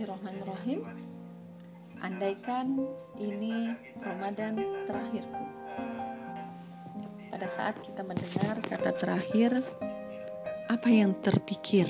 Bismillahirrahmanirrahim. 0.00 0.80
Andaikan 2.00 2.88
ini 3.20 3.76
Ramadan 4.00 4.56
terakhirku. 4.88 5.44
Pada 7.28 7.44
saat 7.44 7.76
kita 7.84 8.00
mendengar 8.00 8.64
kata 8.64 8.96
terakhir, 8.96 9.60
apa 10.72 10.88
yang 10.88 11.12
terpikir 11.20 11.84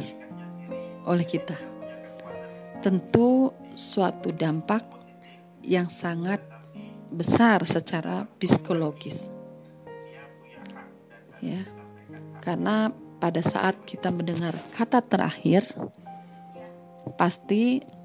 oleh 1.06 1.22
kita? 1.22 1.54
Tentu 2.82 3.54
suatu 3.78 4.34
dampak 4.34 4.82
yang 5.62 5.86
sangat 5.86 6.42
besar 7.14 7.62
secara 7.62 8.26
psikologis. 8.42 9.30
Ya. 11.38 11.62
Karena 12.42 12.90
pada 13.22 13.38
saat 13.38 13.78
kita 13.86 14.10
mendengar 14.10 14.58
kata 14.74 14.98
terakhir, 14.98 15.62
pasti 17.14 17.99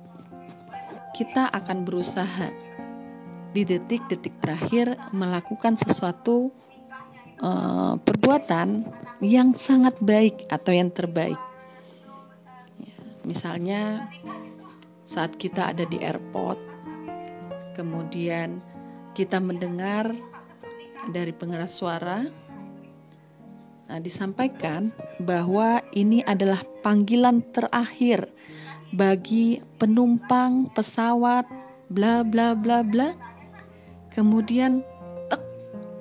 kita 1.15 1.47
akan 1.47 1.87
berusaha 1.87 2.51
di 3.55 3.63
detik-detik 3.63 4.35
terakhir 4.43 4.99
melakukan 5.15 5.79
sesuatu 5.79 6.51
uh, 7.39 7.95
perbuatan 8.03 8.83
yang 9.23 9.55
sangat 9.55 9.95
baik 10.03 10.43
atau 10.51 10.75
yang 10.75 10.91
terbaik. 10.91 11.39
Ya, 12.83 12.95
misalnya 13.23 14.11
saat 15.07 15.39
kita 15.39 15.71
ada 15.71 15.87
di 15.87 16.03
airport, 16.03 16.59
kemudian 17.79 18.59
kita 19.15 19.39
mendengar 19.39 20.11
dari 21.15 21.31
pengeras 21.31 21.79
suara 21.79 22.27
nah, 23.87 23.99
disampaikan 24.03 24.91
bahwa 25.23 25.79
ini 25.95 26.27
adalah 26.27 26.59
panggilan 26.83 27.39
terakhir 27.55 28.27
bagi 28.93 29.63
penumpang 29.81 30.69
pesawat 30.75 31.47
bla 31.89 32.21
bla 32.21 32.53
bla 32.53 32.85
bla. 32.85 33.15
Kemudian 34.13 34.85
tek 35.31 35.41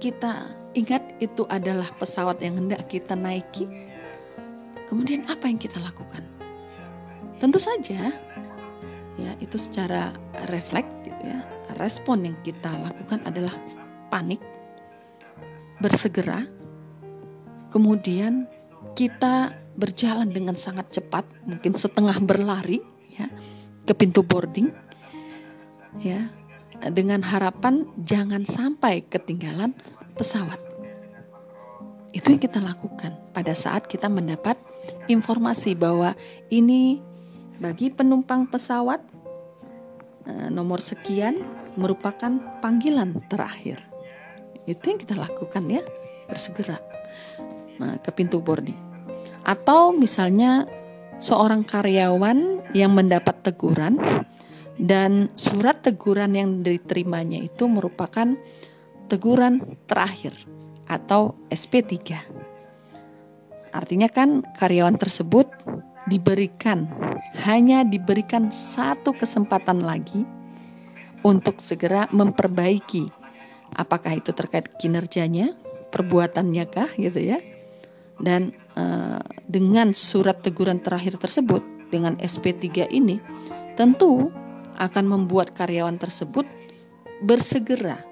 kita 0.03 0.53
ingat 0.75 1.03
itu 1.23 1.47
adalah 1.49 1.89
pesawat 1.97 2.43
yang 2.45 2.61
hendak 2.61 2.85
kita 2.91 3.15
naiki. 3.17 3.65
Kemudian 4.91 5.25
apa 5.31 5.49
yang 5.49 5.57
kita 5.57 5.81
lakukan? 5.81 6.27
Tentu 7.41 7.59
saja 7.59 8.13
ya 9.15 9.31
itu 9.39 9.57
secara 9.57 10.11
refleks 10.51 10.91
gitu 11.07 11.23
ya. 11.23 11.41
Respon 11.81 12.29
yang 12.29 12.37
kita 12.47 12.71
lakukan 12.71 13.19
adalah 13.27 13.51
panik, 14.13 14.39
bersegera, 15.83 16.47
kemudian 17.75 18.47
kita 18.95 19.51
berjalan 19.75 20.31
dengan 20.31 20.55
sangat 20.55 20.91
cepat, 20.95 21.27
mungkin 21.47 21.75
setengah 21.75 22.17
berlari 22.23 22.83
ya 23.11 23.31
ke 23.85 23.93
pintu 23.93 24.25
boarding 24.25 24.73
ya 26.01 26.27
dengan 26.91 27.23
harapan 27.23 27.87
jangan 28.03 28.43
sampai 28.45 29.07
ketinggalan 29.07 29.73
pesawat. 30.19 30.59
Itu 32.15 32.31
yang 32.31 32.43
kita 32.43 32.63
lakukan 32.63 33.19
pada 33.35 33.53
saat 33.59 33.91
kita 33.91 34.07
mendapat 34.07 34.55
informasi 35.11 35.75
bahwa 35.75 36.15
ini 36.47 37.03
bagi 37.59 37.91
penumpang 37.91 38.47
pesawat 38.47 39.03
eh, 40.27 40.49
nomor 40.51 40.79
sekian 40.79 41.43
merupakan 41.75 42.39
panggilan 42.63 43.19
terakhir. 43.27 43.83
Itu 44.65 44.95
yang 44.95 45.01
kita 45.03 45.19
lakukan 45.19 45.67
ya, 45.67 45.83
bersegera 46.31 46.79
nah, 47.83 47.99
ke 47.99 48.11
pintu 48.15 48.39
boarding. 48.39 48.84
Atau 49.45 49.93
misalnya 49.93 50.65
seorang 51.21 51.63
karyawan 51.69 52.73
yang 52.73 52.97
mendapat 52.97 53.45
teguran 53.45 54.01
dan 54.81 55.31
surat 55.39 55.85
teguran 55.85 56.35
yang 56.35 56.51
diterimanya 56.65 57.39
itu 57.39 57.71
merupakan 57.71 58.35
teguran 59.07 59.63
terakhir 59.87 60.35
atau 60.89 61.39
SP3. 61.53 62.19
Artinya 63.71 64.09
kan 64.11 64.43
karyawan 64.59 64.99
tersebut 64.99 65.47
diberikan 66.09 66.89
hanya 67.45 67.85
diberikan 67.85 68.53
satu 68.53 69.17
kesempatan 69.17 69.85
lagi 69.85 70.25
untuk 71.25 71.65
segera 71.65 72.09
memperbaiki 72.13 73.09
apakah 73.75 74.21
itu 74.21 74.31
terkait 74.37 74.71
kinerjanya, 74.79 75.57
perbuatannya 75.91 76.65
kah 76.71 76.91
gitu 76.95 77.19
ya 77.19 77.39
dan 78.23 78.55
uh, 78.79 79.19
dengan 79.51 79.91
surat 79.97 80.39
teguran 80.45 80.79
terakhir 80.79 81.19
tersebut 81.19 81.63
dengan 81.91 82.15
SP3 82.23 82.91
ini 82.91 83.19
tentu 83.75 84.31
akan 84.79 85.05
membuat 85.07 85.55
karyawan 85.55 85.99
tersebut 85.99 86.47
bersegera, 87.23 88.03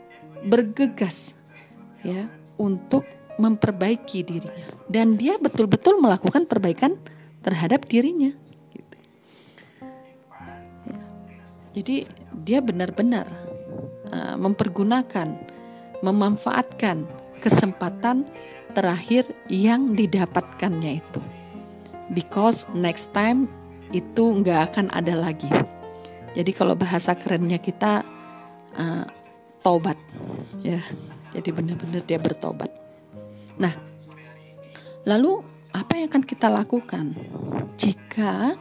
bergegas 0.47 1.35
ya 2.03 2.27
untuk 2.59 3.07
memperbaiki 3.39 4.23
dirinya 4.23 4.69
dan 4.87 5.19
dia 5.19 5.39
betul-betul 5.39 5.99
melakukan 5.99 6.47
perbaikan 6.47 6.99
terhadap 7.43 7.87
dirinya. 7.91 8.31
Gitu. 8.71 8.97
Ya. 10.87 11.01
Jadi 11.75 11.97
dia 12.47 12.59
benar-benar 12.63 13.27
uh, 14.13 14.37
mempergunakan, 14.39 15.35
memanfaatkan 16.05 17.07
kesempatan 17.43 18.31
terakhir 18.73 19.29
yang 19.49 19.93
didapatkannya 19.95 21.01
itu. 21.01 21.21
Because 22.13 22.67
next 22.73 23.13
time 23.17 23.49
itu 23.93 24.43
nggak 24.43 24.73
akan 24.73 24.87
ada 24.93 25.15
lagi. 25.17 25.49
Jadi 26.33 26.51
kalau 26.57 26.73
bahasa 26.73 27.13
kerennya 27.13 27.61
kita 27.61 28.05
uh, 28.77 29.05
tobat, 29.61 29.97
ya. 30.65 30.81
Jadi 31.33 31.49
benar-benar 31.49 32.05
dia 32.05 32.21
bertobat. 32.21 32.69
Nah, 33.57 33.73
lalu 35.09 35.41
apa 35.73 35.97
yang 35.97 36.13
akan 36.13 36.25
kita 36.25 36.49
lakukan 36.53 37.17
jika 37.81 38.57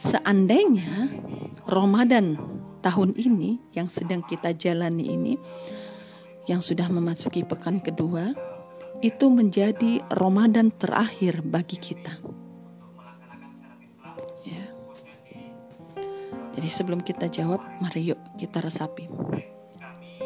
seandainya 0.00 1.12
Ramadan 1.68 2.40
tahun 2.80 3.12
ini 3.20 3.60
yang 3.76 3.92
sedang 3.92 4.24
kita 4.24 4.56
jalani 4.56 5.12
ini 5.12 5.34
yang 6.50 6.58
sudah 6.58 6.88
memasuki 6.90 7.46
pekan 7.46 7.78
kedua 7.78 8.34
itu 9.00 9.26
menjadi 9.32 10.04
Ramadan 10.12 10.68
terakhir 10.74 11.40
bagi 11.40 11.80
kita. 11.80 12.12
Ya. 14.44 14.68
Jadi 16.58 16.68
sebelum 16.68 17.00
kita 17.00 17.32
jawab, 17.32 17.64
mari 17.80 18.12
yuk 18.12 18.20
kita 18.36 18.60
resapi. 18.60 19.08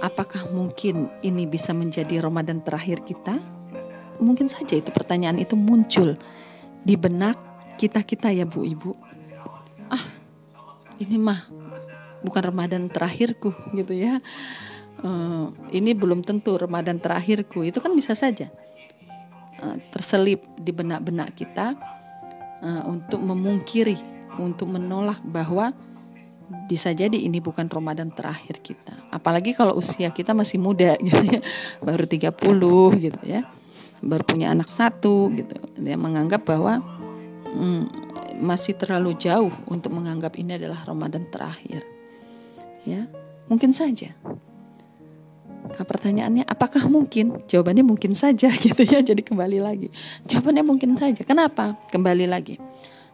Apakah 0.03 0.53
mungkin 0.53 1.09
ini 1.25 1.49
bisa 1.49 1.72
menjadi 1.72 2.21
Ramadan 2.21 2.60
terakhir 2.60 3.00
kita? 3.06 3.41
Mungkin 4.21 4.49
saja 4.49 4.77
itu 4.77 4.88
pertanyaan 4.93 5.41
itu 5.41 5.56
muncul 5.56 6.16
di 6.84 6.94
benak 6.97 7.37
kita-kita 7.77 8.33
ya 8.33 8.44
Bu 8.44 8.65
Ibu. 8.65 8.93
Ah, 9.88 10.04
ini 11.00 11.16
mah 11.16 11.48
bukan 12.25 12.43
Ramadan 12.43 12.88
terakhirku 12.93 13.53
gitu 13.77 13.93
ya. 13.97 14.21
Uh, 15.05 15.53
ini 15.77 15.93
belum 15.93 16.25
tentu 16.25 16.57
Ramadan 16.57 16.97
terakhirku. 16.97 17.62
Itu 17.69 17.84
kan 17.84 17.93
bisa 17.93 18.17
saja 18.17 18.49
uh, 19.61 19.77
terselip 19.93 20.45
di 20.57 20.73
benak-benak 20.73 21.37
kita 21.37 21.77
uh, 22.65 22.83
untuk 22.89 23.21
memungkiri, 23.21 23.97
untuk 24.41 24.73
menolak 24.73 25.21
bahwa 25.29 25.73
bisa 26.71 26.95
jadi 26.95 27.15
ini 27.15 27.43
bukan 27.43 27.67
Ramadan 27.67 28.15
terakhir 28.15 28.62
kita. 28.62 28.95
Apalagi 29.11 29.53
kalau 29.53 29.75
usia 29.75 30.11
kita 30.15 30.33
masih 30.33 30.62
muda 30.62 30.95
gitu 31.07 31.23
ya. 31.27 31.41
Baru 31.83 32.05
30 32.07 33.03
gitu 33.03 33.23
ya. 33.27 33.45
Baru 34.01 34.23
punya 34.23 34.53
anak 34.53 34.71
satu 34.71 35.33
gitu. 35.34 35.57
Dia 35.77 35.99
menganggap 35.99 36.47
bahwa 36.47 36.81
hmm, 37.51 38.07
masih 38.41 38.77
terlalu 38.77 39.16
jauh 39.16 39.53
untuk 39.66 39.97
menganggap 39.97 40.37
ini 40.37 40.60
adalah 40.60 40.84
Ramadan 40.84 41.27
terakhir. 41.33 41.83
Ya, 42.87 43.10
mungkin 43.51 43.75
saja 43.75 44.15
Nah, 45.77 45.84
pertanyaannya 45.84 46.45
apakah 46.49 46.89
mungkin? 46.89 47.45
Jawabannya 47.45 47.84
mungkin 47.84 48.17
saja 48.17 48.49
gitu 48.65 48.83
ya. 48.83 49.05
Jadi 49.05 49.21
kembali 49.21 49.61
lagi. 49.61 49.93
Jawabannya 50.25 50.65
mungkin 50.65 50.97
saja. 50.97 51.21
Kenapa? 51.21 51.77
Kembali 51.93 52.25
lagi. 52.25 52.57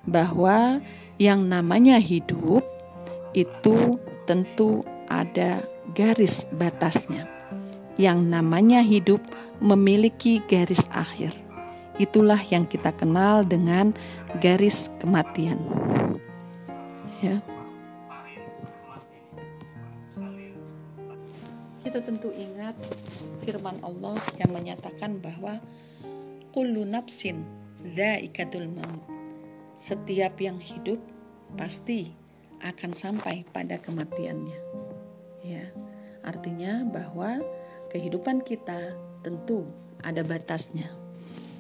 Bahwa 0.07 0.79
yang 1.19 1.47
namanya 1.51 1.99
hidup 1.99 2.63
itu 3.35 3.99
tentu 4.31 4.87
ada 5.11 5.67
garis 5.99 6.47
batasnya. 6.55 7.27
Yang 7.99 8.19
namanya 8.31 8.81
hidup 8.81 9.21
memiliki 9.59 10.39
garis 10.47 10.87
akhir. 10.95 11.35
Itulah 12.01 12.41
yang 12.49 12.65
kita 12.65 12.95
kenal 12.95 13.45
dengan 13.45 13.93
garis 14.41 14.89
kematian. 15.03 15.61
Ya. 17.21 17.43
Kita 21.93 22.09
tentu 22.09 22.33
ingat 22.33 22.73
firman 23.45 23.77
Allah 23.85 24.17
yang 24.41 24.57
menyatakan 24.57 25.21
bahwa 25.21 25.61
kullu 26.57 26.89
nafsin 26.89 27.45
dzaikatul 27.85 28.65
maut. 28.73 29.05
Setiap 29.77 30.41
yang 30.41 30.57
hidup 30.57 30.97
pasti 31.53 32.09
akan 32.65 32.97
sampai 32.97 33.45
pada 33.53 33.77
kematiannya. 33.77 34.57
Ya. 35.45 35.69
Artinya 36.25 36.81
bahwa 36.89 37.45
kehidupan 37.93 38.41
kita 38.41 38.97
tentu 39.21 39.69
ada 40.01 40.25
batasnya. 40.25 40.89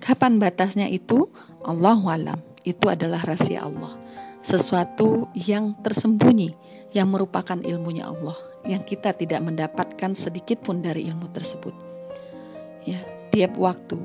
Kapan 0.01 0.41
batasnya 0.41 0.89
itu? 0.89 1.29
Allah 1.61 2.01
alam. 2.09 2.41
Itu 2.65 2.89
adalah 2.89 3.21
rahasia 3.21 3.69
Allah. 3.69 4.01
Sesuatu 4.41 5.29
yang 5.37 5.77
tersembunyi 5.85 6.57
yang 6.97 7.13
merupakan 7.13 7.61
ilmunya 7.61 8.09
Allah 8.09 8.52
yang 8.67 8.83
kita 8.87 9.11
tidak 9.15 9.43
mendapatkan 9.43 10.13
sedikit 10.15 10.63
pun 10.63 10.83
dari 10.83 11.07
ilmu 11.11 11.31
tersebut. 11.35 11.75
Ya, 12.87 13.03
tiap 13.35 13.59
waktu, 13.59 13.99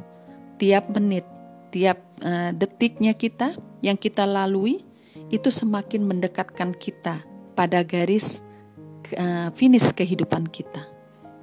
tiap 0.57 0.89
menit, 0.94 1.25
tiap 1.69 2.01
uh, 2.21 2.54
detiknya 2.54 3.13
kita 3.13 3.57
yang 3.81 3.98
kita 3.98 4.25
lalui 4.25 4.81
itu 5.30 5.50
semakin 5.50 6.06
mendekatkan 6.06 6.74
kita 6.77 7.21
pada 7.57 7.81
garis 7.81 8.42
uh, 9.18 9.50
finish 9.54 9.94
kehidupan 9.94 10.50
kita, 10.50 10.86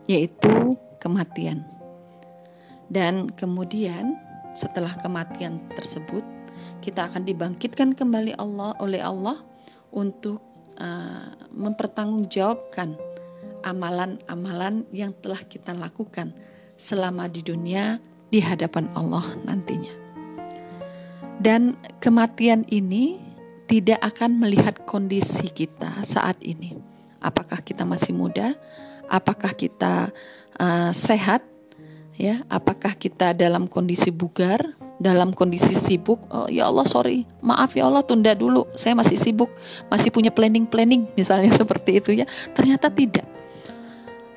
yaitu 0.07 0.75
kematian. 1.03 1.67
Dan 2.91 3.31
kemudian 3.35 4.15
setelah 4.55 4.95
kematian 5.03 5.59
tersebut, 5.75 6.23
kita 6.79 7.11
akan 7.11 7.27
dibangkitkan 7.27 7.97
kembali 7.99 8.39
Allah 8.39 8.77
oleh 8.79 9.03
Allah 9.03 9.43
untuk 9.91 10.54
uh, 10.79 11.33
mempertanggungjawabkan 11.55 12.97
amalan-amalan 13.65 14.85
yang 14.93 15.17
telah 15.25 15.41
kita 15.47 15.73
lakukan 15.73 16.37
selama 16.77 17.31
di 17.31 17.41
dunia 17.41 17.99
di 18.29 18.43
hadapan 18.43 18.91
Allah 18.93 19.25
nantinya. 19.47 19.95
Dan 21.41 21.75
kematian 21.99 22.63
ini 22.71 23.19
tidak 23.67 24.01
akan 24.05 24.39
melihat 24.39 24.85
kondisi 24.87 25.51
kita 25.51 26.05
saat 26.05 26.39
ini. 26.45 26.77
Apakah 27.25 27.65
kita 27.65 27.83
masih 27.89 28.13
muda? 28.13 28.55
Apakah 29.09 29.57
kita 29.57 30.13
uh, 30.61 30.93
sehat? 30.93 31.43
Ya, 32.15 32.47
apakah 32.47 32.95
kita 32.95 33.35
dalam 33.35 33.67
kondisi 33.67 34.15
bugar, 34.15 34.63
dalam 35.05 35.37
kondisi 35.37 35.77
sibuk? 35.77 36.25
Oh 36.33 36.49
ya 36.49 36.73
Allah, 36.73 36.89
sorry, 36.89 37.29
maaf 37.45 37.77
ya 37.77 37.85
Allah, 37.85 38.01
tunda 38.01 38.33
dulu. 38.33 38.65
Saya 38.73 38.97
masih 38.97 39.21
sibuk, 39.21 39.53
masih 39.93 40.09
punya 40.09 40.33
planning-planning, 40.33 41.05
misalnya 41.21 41.53
seperti 41.53 42.01
itu 42.01 42.11
ya. 42.17 42.27
Ternyata 42.57 42.89
tidak. 42.89 43.29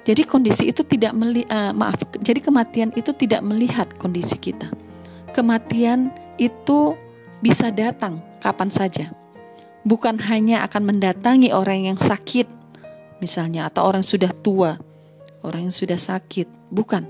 Jadi 0.03 0.23
kondisi 0.23 0.71
itu 0.71 0.87
tidak 0.87 1.11
meli 1.15 1.43
uh, 1.51 1.75
maaf, 1.75 1.99
jadi 2.23 2.39
kematian 2.39 2.95
itu 2.95 3.11
tidak 3.11 3.43
melihat 3.43 3.91
kondisi 3.99 4.39
kita. 4.39 4.71
Kematian 5.35 6.15
itu 6.39 6.95
bisa 7.43 7.71
datang 7.75 8.23
kapan 8.39 8.71
saja. 8.71 9.11
Bukan 9.83 10.15
hanya 10.31 10.63
akan 10.63 10.95
mendatangi 10.95 11.51
orang 11.51 11.91
yang 11.91 11.99
sakit 11.99 12.47
misalnya 13.19 13.67
atau 13.67 13.83
orang 13.83 13.99
sudah 13.99 14.31
tua, 14.31 14.79
orang 15.43 15.67
yang 15.67 15.75
sudah 15.75 15.99
sakit, 15.99 16.71
bukan. 16.71 17.03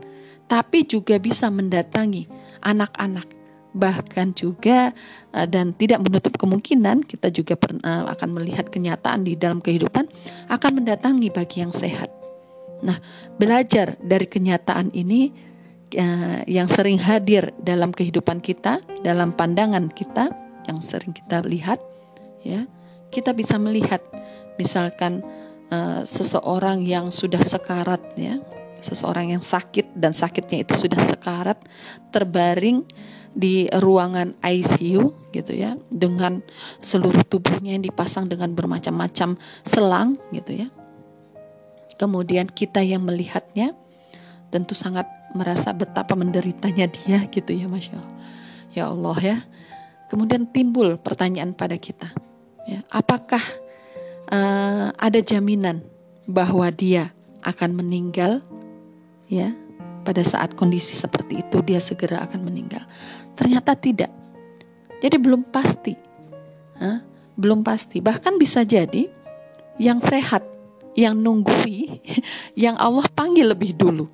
Tapi 0.49 0.87
juga 0.89 1.21
bisa 1.21 1.53
mendatangi 1.53 2.25
anak-anak 2.65 3.36
bahkan 3.77 4.33
juga 4.33 4.91
uh, 5.37 5.47
dan 5.47 5.77
tidak 5.77 6.01
menutup 6.01 6.33
kemungkinan 6.35 7.05
kita 7.05 7.29
juga 7.29 7.53
pernah 7.53 8.09
akan 8.09 8.33
melihat 8.33 8.67
kenyataan 8.73 9.23
di 9.23 9.37
dalam 9.37 9.61
kehidupan 9.61 10.09
akan 10.49 10.71
mendatangi 10.81 11.29
bagi 11.29 11.61
yang 11.61 11.71
sehat. 11.71 12.09
Nah, 12.81 12.97
belajar 13.37 13.97
dari 14.01 14.25
kenyataan 14.25 14.91
ini 14.97 15.29
uh, 15.97 16.41
yang 16.49 16.65
sering 16.65 16.97
hadir 16.97 17.53
dalam 17.61 17.93
kehidupan 17.93 18.41
kita, 18.41 18.81
dalam 19.05 19.33
pandangan 19.33 19.89
kita 19.93 20.33
yang 20.65 20.81
sering 20.81 21.13
kita 21.13 21.45
lihat, 21.45 21.79
ya, 22.43 22.67
kita 23.13 23.31
bisa 23.31 23.55
melihat, 23.55 24.03
misalkan 24.59 25.23
seseorang 26.07 26.83
yang 26.83 27.11
sudah 27.11 27.43
sekarat, 27.43 27.99
ya, 28.15 28.39
seseorang 28.79 29.35
yang 29.35 29.43
sakit 29.43 29.95
dan 29.97 30.13
sakitnya 30.13 30.63
itu 30.63 30.73
sudah 30.87 31.01
sekarat, 31.03 31.59
terbaring 32.13 32.85
di 33.37 33.69
ruangan 33.69 34.33
ICU 34.41 35.29
gitu 35.29 35.53
ya 35.53 35.77
dengan 35.93 36.41
seluruh 36.81 37.21
tubuhnya 37.29 37.77
yang 37.77 37.85
dipasang 37.85 38.25
dengan 38.25 38.57
bermacam-macam 38.57 39.37
selang 39.61 40.17
gitu 40.33 40.65
ya 40.65 40.67
kemudian 42.01 42.49
kita 42.49 42.81
yang 42.81 43.05
melihatnya 43.05 43.77
tentu 44.49 44.73
sangat 44.73 45.05
merasa 45.35 45.75
betapa 45.75 46.15
menderitanya 46.15 46.87
dia 46.87 47.27
gitu 47.27 47.51
ya 47.51 47.67
Masya 47.67 47.99
Allah. 47.99 48.15
Ya 48.71 48.83
Allah 48.87 49.17
ya. 49.19 49.37
Kemudian 50.07 50.47
timbul 50.47 50.95
pertanyaan 50.95 51.51
pada 51.51 51.75
kita. 51.75 52.07
Ya, 52.67 52.83
apakah 52.91 53.41
uh, 54.31 54.95
ada 54.95 55.19
jaminan 55.19 55.83
bahwa 56.27 56.67
dia 56.71 57.11
akan 57.43 57.79
meninggal 57.79 58.43
ya 59.27 59.51
pada 60.07 60.23
saat 60.23 60.55
kondisi 60.55 60.95
seperti 60.95 61.43
itu 61.43 61.59
dia 61.59 61.83
segera 61.83 62.23
akan 62.23 62.47
meninggal. 62.47 62.87
Ternyata 63.35 63.75
tidak. 63.75 64.07
Jadi 65.03 65.19
belum 65.19 65.51
pasti. 65.51 65.91
Huh? 66.79 67.03
Belum 67.35 67.59
pasti. 67.59 67.99
Bahkan 67.99 68.39
bisa 68.39 68.63
jadi 68.63 69.11
yang 69.75 69.99
sehat 69.99 70.47
yang 70.95 71.19
nunggui 71.19 71.99
yang 72.63 72.79
Allah 72.79 73.03
panggil 73.11 73.51
lebih 73.51 73.75
dulu. 73.75 74.07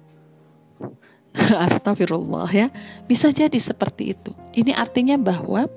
Astagfirullah 1.70 2.50
ya. 2.50 2.68
Bisa 3.06 3.30
jadi 3.30 3.62
seperti 3.62 4.18
itu. 4.18 4.34
Ini 4.58 4.74
artinya 4.74 5.22
bahwa 5.22 5.70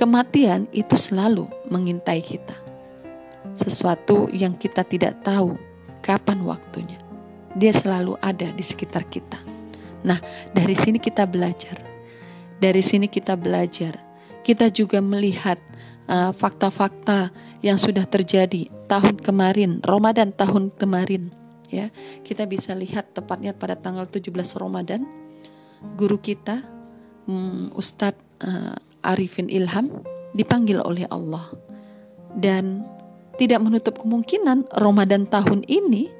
kematian 0.00 0.64
itu 0.72 0.96
selalu 0.96 1.44
mengintai 1.68 2.24
kita. 2.24 2.56
Sesuatu 3.52 4.32
yang 4.32 4.56
kita 4.56 4.80
tidak 4.80 5.20
tahu 5.20 5.60
kapan 6.00 6.40
waktunya. 6.40 6.96
Dia 7.56 7.72
selalu 7.74 8.16
ada 8.22 8.48
di 8.54 8.64
sekitar 8.64 9.04
kita. 9.08 9.47
Nah, 10.06 10.18
dari 10.54 10.74
sini 10.78 11.02
kita 11.02 11.26
belajar. 11.26 11.78
Dari 12.58 12.82
sini 12.82 13.06
kita 13.06 13.34
belajar. 13.38 13.98
Kita 14.42 14.70
juga 14.70 15.02
melihat 15.02 15.58
uh, 16.08 16.30
fakta-fakta 16.34 17.30
yang 17.60 17.76
sudah 17.76 18.06
terjadi 18.06 18.70
tahun 18.86 19.20
kemarin, 19.20 19.82
Ramadan 19.82 20.34
tahun 20.34 20.74
kemarin. 20.78 21.30
Ya, 21.68 21.92
kita 22.24 22.48
bisa 22.48 22.72
lihat 22.72 23.12
tepatnya 23.12 23.52
pada 23.52 23.76
tanggal 23.76 24.08
17 24.08 24.32
Ramadan, 24.56 25.04
guru 26.00 26.16
kita 26.16 26.64
um, 27.28 27.68
Ustadz 27.76 28.16
uh, 28.40 28.76
Arifin 29.04 29.52
Ilham 29.52 29.92
dipanggil 30.32 30.80
oleh 30.80 31.04
Allah 31.12 31.52
dan 32.40 32.88
tidak 33.36 33.62
menutup 33.62 34.00
kemungkinan 34.00 34.66
Ramadan 34.80 35.28
tahun 35.28 35.62
ini 35.68 36.10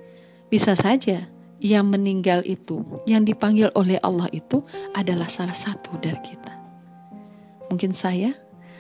bisa 0.53 0.77
saja 0.79 1.27
yang 1.59 1.91
meninggal 1.91 2.47
itu, 2.47 2.87
yang 3.05 3.27
dipanggil 3.27 3.71
oleh 3.75 3.99
Allah 4.03 4.31
itu 4.31 4.63
adalah 4.95 5.27
salah 5.27 5.55
satu 5.55 5.99
dari 5.99 6.19
kita. 6.23 6.55
Mungkin 7.69 7.93
saya 7.93 8.33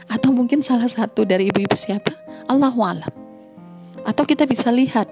atau 0.08 0.32
mungkin 0.32 0.64
salah 0.64 0.88
satu 0.88 1.26
dari 1.26 1.50
ibu-ibu 1.50 1.74
siapa? 1.74 2.14
Allah 2.48 2.72
alam. 2.72 3.12
Atau 4.06 4.24
kita 4.24 4.48
bisa 4.48 4.72
lihat 4.72 5.10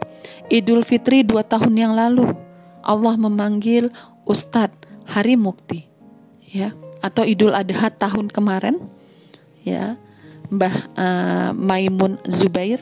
Idul 0.48 0.86
Fitri 0.86 1.20
dua 1.20 1.44
tahun 1.44 1.76
yang 1.76 1.92
lalu 1.92 2.32
Allah 2.80 3.18
memanggil 3.18 3.92
Ustadz 4.24 4.86
Hari 5.10 5.36
Mukti, 5.36 5.84
ya. 6.48 6.72
Atau 7.04 7.26
Idul 7.28 7.52
Adha 7.52 7.92
tahun 7.92 8.32
kemarin, 8.32 8.80
ya, 9.62 9.98
Mbah 10.48 10.76
uh, 10.96 11.50
Maimun 11.52 12.18
Zubair 12.30 12.80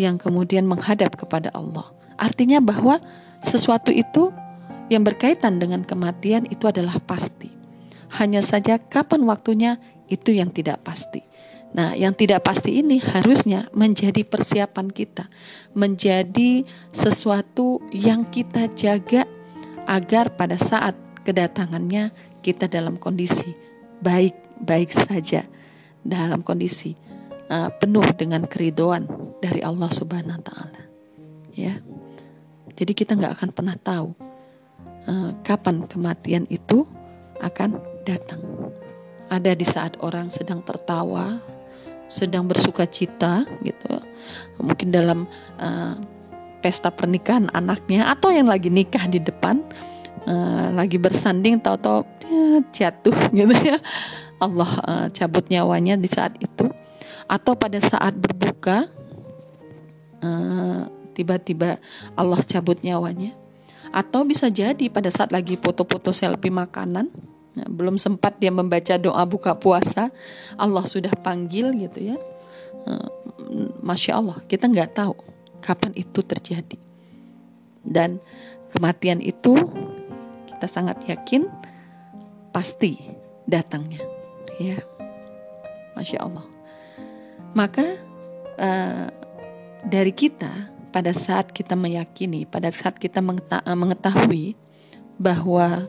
yang 0.00 0.20
kemudian 0.20 0.64
menghadap 0.68 1.16
kepada 1.16 1.52
Allah. 1.52 1.88
Artinya 2.16 2.60
bahwa 2.60 3.00
sesuatu 3.42 3.92
itu 3.92 4.32
yang 4.92 5.02
berkaitan 5.02 5.58
dengan 5.58 5.82
kematian 5.82 6.46
itu 6.48 6.70
adalah 6.70 6.96
pasti. 7.02 7.50
Hanya 8.16 8.40
saja 8.40 8.78
kapan 8.78 9.26
waktunya 9.26 9.82
itu 10.06 10.30
yang 10.30 10.54
tidak 10.54 10.82
pasti. 10.86 11.26
Nah, 11.74 11.92
yang 11.92 12.14
tidak 12.14 12.46
pasti 12.46 12.80
ini 12.80 13.02
harusnya 13.02 13.66
menjadi 13.74 14.22
persiapan 14.22 14.88
kita, 14.88 15.26
menjadi 15.74 16.64
sesuatu 16.94 17.82
yang 17.90 18.24
kita 18.30 18.70
jaga 18.72 19.26
agar 19.84 20.32
pada 20.38 20.56
saat 20.56 20.94
kedatangannya 21.26 22.14
kita 22.40 22.70
dalam 22.70 22.96
kondisi 22.96 23.52
baik-baik 24.00 24.88
saja, 24.94 25.42
dalam 26.06 26.46
kondisi 26.46 26.94
uh, 27.50 27.68
penuh 27.76 28.06
dengan 28.14 28.46
keridoan 28.46 29.10
dari 29.42 29.60
Allah 29.60 29.90
Subhanahu 29.90 30.38
wa 30.38 30.44
taala. 30.46 30.82
Ya. 31.52 31.82
Jadi 32.76 32.92
kita 32.92 33.16
nggak 33.16 33.40
akan 33.40 33.50
pernah 33.56 33.76
tahu 33.80 34.12
uh, 35.08 35.30
kapan 35.42 35.88
kematian 35.88 36.44
itu 36.52 36.84
akan 37.40 37.80
datang. 38.04 38.40
Ada 39.26 39.58
di 39.58 39.66
saat 39.66 39.98
orang 40.04 40.30
sedang 40.30 40.62
tertawa, 40.62 41.42
sedang 42.06 42.46
bersuka 42.46 42.86
cita 42.86 43.42
gitu 43.66 43.98
mungkin 44.62 44.94
dalam 44.94 45.26
uh, 45.58 45.98
pesta 46.62 46.90
pernikahan 46.90 47.50
anaknya 47.50 48.10
atau 48.10 48.30
yang 48.30 48.46
lagi 48.46 48.70
nikah 48.70 49.02
di 49.10 49.18
depan 49.18 49.62
uh, 50.26 50.70
lagi 50.74 50.98
bersanding 50.98 51.58
tahu-tahu 51.58 52.06
ya, 52.26 52.62
jatuh 52.70 53.16
gitu 53.34 53.54
ya 53.54 53.78
Allah 54.38 54.70
uh, 54.86 55.06
cabut 55.10 55.46
nyawanya 55.50 55.98
di 55.98 56.08
saat 56.10 56.38
itu 56.38 56.70
atau 57.26 57.58
pada 57.58 57.82
saat 57.82 58.14
berbuka 58.14 58.86
uh, 60.22 60.82
tiba-tiba 61.16 61.80
Allah 62.12 62.40
cabut 62.44 62.76
nyawanya? 62.84 63.32
Atau 63.88 64.28
bisa 64.28 64.52
jadi 64.52 64.92
pada 64.92 65.08
saat 65.08 65.32
lagi 65.32 65.56
foto-foto 65.56 66.12
selfie 66.12 66.52
makanan 66.52 67.08
nah, 67.56 67.68
belum 67.72 67.96
sempat 67.96 68.36
dia 68.36 68.52
membaca 68.52 69.00
doa 69.00 69.24
buka 69.24 69.56
puasa 69.56 70.12
Allah 70.60 70.84
sudah 70.84 71.16
panggil 71.16 71.72
gitu 71.80 72.12
ya. 72.12 72.16
Uh, 72.86 73.08
masya 73.80 74.20
Allah 74.20 74.38
kita 74.46 74.68
nggak 74.68 74.92
tahu 74.92 75.16
kapan 75.64 75.96
itu 75.96 76.20
terjadi. 76.20 76.76
Dan 77.86 78.20
kematian 78.76 79.24
itu 79.24 79.56
kita 80.50 80.66
sangat 80.68 81.00
yakin 81.08 81.48
pasti 82.52 83.00
datangnya 83.48 84.02
ya. 84.60 84.76
Masya 85.96 86.18
Allah. 86.20 86.44
Maka 87.56 87.86
uh, 88.60 89.08
dari 89.86 90.12
kita 90.12 90.75
pada 90.96 91.12
saat 91.12 91.52
kita 91.52 91.76
meyakini, 91.76 92.48
pada 92.48 92.72
saat 92.72 92.96
kita 92.96 93.20
mengetahui 93.68 94.56
bahwa 95.20 95.84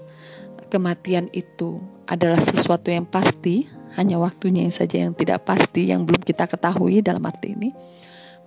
kematian 0.68 1.32
itu 1.32 1.80
adalah 2.12 2.44
sesuatu 2.44 2.92
yang 2.92 3.08
pasti, 3.08 3.72
hanya 3.96 4.20
waktunya 4.20 4.68
yang 4.68 4.76
saja 4.76 5.08
yang 5.08 5.16
tidak 5.16 5.48
pasti, 5.48 5.88
yang 5.88 6.04
belum 6.04 6.20
kita 6.28 6.44
ketahui 6.44 7.00
dalam 7.00 7.24
arti 7.24 7.56
ini, 7.56 7.72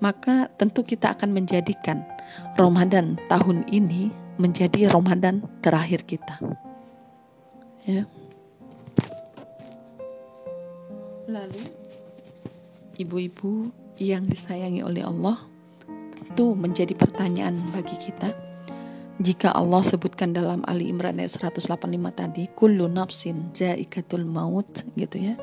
maka 0.05 0.53
tentu 0.61 0.85
kita 0.85 1.17
akan 1.17 1.33
menjadikan 1.33 2.05
Ramadan 2.61 3.17
tahun 3.33 3.65
ini 3.73 4.13
menjadi 4.37 4.93
Ramadan 4.93 5.41
terakhir 5.65 6.05
kita. 6.05 6.45
Ya. 7.89 8.05
Lalu, 11.25 11.65
ibu-ibu 13.01 13.73
yang 13.97 14.29
disayangi 14.29 14.85
oleh 14.85 15.09
Allah, 15.09 15.41
itu 16.31 16.55
menjadi 16.55 16.95
pertanyaan 16.95 17.59
bagi 17.75 17.99
kita. 17.99 18.31
Jika 19.21 19.53
Allah 19.53 19.85
sebutkan 19.85 20.33
dalam 20.33 20.65
Ali 20.65 20.89
Imran 20.89 21.21
ayat 21.21 21.37
185 21.37 21.85
tadi, 22.15 22.49
kullu 22.57 22.89
nafsin 22.89 23.53
zaikatul 23.53 24.25
maut 24.25 24.87
gitu 24.97 25.19
ya. 25.21 25.35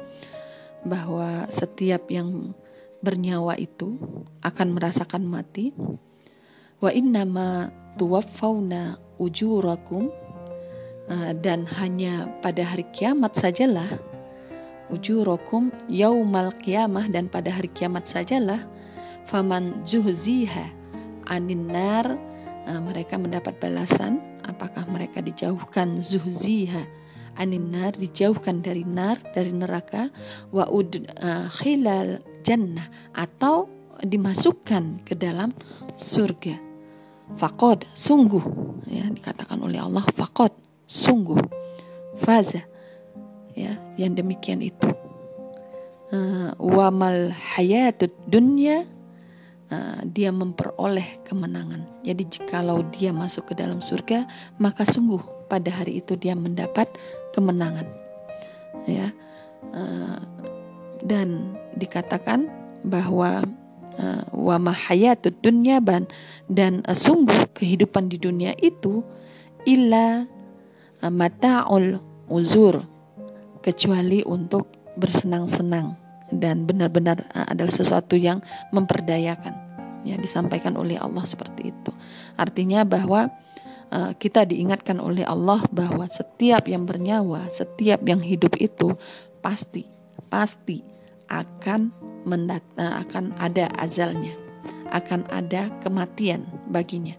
Bahwa 0.88 1.46
setiap 1.52 2.10
yang 2.10 2.56
bernyawa 3.04 3.60
itu 3.60 4.00
akan 4.42 4.74
merasakan 4.74 5.28
mati. 5.28 5.76
Wa 6.82 6.90
innama 6.90 7.70
tuwaffawna 8.00 8.98
ujurakum 9.22 10.10
uh, 11.12 11.32
dan 11.38 11.70
hanya 11.78 12.32
pada 12.42 12.64
hari 12.66 12.86
kiamat 12.96 13.34
sajalah 13.34 13.90
ujurakum 14.88 15.74
yaumal 15.92 16.54
kiamah 16.64 17.12
dan 17.12 17.28
pada 17.28 17.52
hari 17.52 17.68
kiamat 17.76 18.08
sajalah 18.08 18.64
faman 19.28 19.84
zuhziha 19.84 20.77
anin 21.28 21.68
nar 21.68 22.16
uh, 22.68 22.82
mereka 22.84 23.20
mendapat 23.20 23.60
balasan 23.60 24.20
apakah 24.48 24.88
mereka 24.88 25.20
dijauhkan 25.24 26.00
zuhziha. 26.00 26.88
Anin 27.38 27.70
nar 27.70 27.94
dijauhkan 27.94 28.66
dari 28.66 28.82
nar 28.82 29.22
dari 29.36 29.54
neraka 29.54 30.10
wa 30.50 30.66
ud 30.74 31.06
uh, 31.22 31.46
khilal 31.62 32.18
jannah 32.42 32.90
atau 33.14 33.70
dimasukkan 34.02 35.06
ke 35.06 35.14
dalam 35.14 35.54
surga. 35.94 36.58
Faqad 37.38 37.86
sungguh 37.92 38.42
ya 38.88 39.06
dikatakan 39.12 39.60
oleh 39.60 39.84
Allah 39.84 40.08
faqad 40.16 40.56
sungguh 40.88 41.38
faza 42.24 42.64
ya 43.54 43.76
yang 44.00 44.18
demikian 44.18 44.64
itu. 44.64 44.90
Uh, 46.08 46.56
wamal 46.56 47.36
hayatud 47.36 48.16
dunya 48.32 48.88
uh, 49.72 50.02
dia 50.12 50.32
memperoleh 50.32 51.22
kemenangan. 51.28 51.86
Jadi 52.04 52.24
jikalau 52.28 52.84
dia 52.96 53.12
masuk 53.12 53.52
ke 53.52 53.54
dalam 53.58 53.84
surga, 53.84 54.28
maka 54.60 54.84
sungguh 54.88 55.20
pada 55.48 55.72
hari 55.72 56.04
itu 56.04 56.16
dia 56.20 56.36
mendapat 56.36 56.88
kemenangan. 57.36 57.88
Ya. 58.88 59.12
Uh, 59.74 60.20
dan 61.06 61.56
dikatakan 61.78 62.50
bahwa 62.88 63.46
uh, 64.00 64.24
wa 64.34 64.58
mahayatud 64.58 65.36
dunya 65.44 65.82
ban 65.84 66.08
dan 66.48 66.82
uh, 66.88 66.96
sungguh 66.96 67.52
kehidupan 67.54 68.10
di 68.10 68.18
dunia 68.18 68.56
itu 68.62 69.04
illa 69.68 70.26
uh, 71.04 71.12
mata'ul 71.12 72.00
uzur 72.32 72.82
kecuali 73.62 74.24
untuk 74.24 74.72
bersenang-senang 74.98 76.07
dan 76.34 76.68
benar-benar 76.68 77.24
uh, 77.36 77.48
adalah 77.52 77.72
sesuatu 77.72 78.20
yang 78.20 78.44
memperdayakan. 78.76 79.56
Ya 80.06 80.16
disampaikan 80.16 80.80
oleh 80.80 80.96
Allah 80.96 81.26
seperti 81.28 81.76
itu. 81.76 81.92
Artinya 82.40 82.88
bahwa 82.88 83.28
uh, 83.92 84.12
kita 84.16 84.48
diingatkan 84.48 85.04
oleh 85.04 85.28
Allah 85.28 85.60
bahwa 85.72 86.08
setiap 86.08 86.68
yang 86.70 86.88
bernyawa 86.88 87.52
setiap 87.52 88.04
yang 88.08 88.24
hidup 88.24 88.56
itu 88.56 88.96
pasti 89.44 89.84
pasti 90.32 90.84
akan 91.28 91.92
mendat 92.24 92.64
uh, 92.80 93.04
akan 93.04 93.36
ada 93.40 93.68
azalnya. 93.76 94.32
Akan 94.88 95.28
ada 95.28 95.68
kematian 95.84 96.48
baginya. 96.72 97.16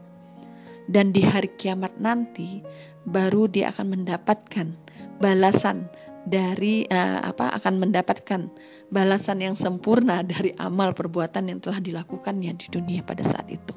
Dan 0.88 1.12
di 1.12 1.20
hari 1.20 1.52
kiamat 1.60 2.00
nanti 2.00 2.64
baru 3.04 3.44
dia 3.44 3.68
akan 3.76 3.92
mendapatkan 3.92 4.72
balasan 5.20 5.84
dari 6.28 6.84
uh, 6.86 7.24
apa 7.24 7.56
akan 7.56 7.88
mendapatkan 7.88 8.52
balasan 8.92 9.40
yang 9.40 9.56
sempurna 9.56 10.20
dari 10.20 10.52
amal 10.60 10.92
perbuatan 10.92 11.48
yang 11.48 11.58
telah 11.58 11.80
dilakukannya 11.80 12.52
di 12.54 12.66
dunia 12.68 13.00
pada 13.02 13.24
saat 13.24 13.48
itu. 13.48 13.72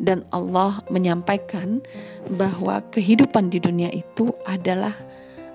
Dan 0.00 0.24
Allah 0.32 0.80
menyampaikan 0.88 1.84
bahwa 2.40 2.80
kehidupan 2.88 3.52
di 3.52 3.60
dunia 3.60 3.92
itu 3.92 4.32
adalah 4.48 4.96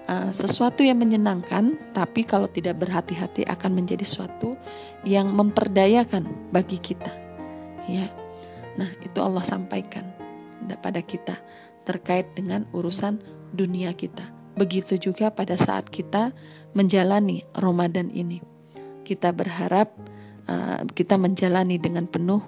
uh, 0.06 0.30
sesuatu 0.30 0.86
yang 0.86 1.02
menyenangkan, 1.02 1.80
tapi 1.98 2.22
kalau 2.22 2.46
tidak 2.46 2.78
berhati-hati 2.84 3.48
akan 3.50 3.74
menjadi 3.74 4.06
sesuatu 4.06 4.54
yang 5.02 5.34
memperdayakan 5.34 6.30
bagi 6.54 6.78
kita. 6.78 7.10
Ya. 7.90 8.12
Nah, 8.76 8.92
itu 9.02 9.18
Allah 9.24 9.42
sampaikan 9.42 10.04
pada 10.84 11.00
kita 11.00 11.40
terkait 11.88 12.28
dengan 12.36 12.68
urusan 12.74 13.22
dunia 13.56 13.96
kita. 13.96 14.35
Begitu 14.56 14.96
juga 15.12 15.32
pada 15.32 15.60
saat 15.60 15.92
kita 15.92 16.32
menjalani 16.76 17.44
Ramadan 17.56 18.08
ini. 18.12 18.40
Kita 19.04 19.36
berharap 19.36 19.92
uh, 20.48 20.88
kita 20.96 21.20
menjalani 21.20 21.76
dengan 21.76 22.08
penuh 22.08 22.40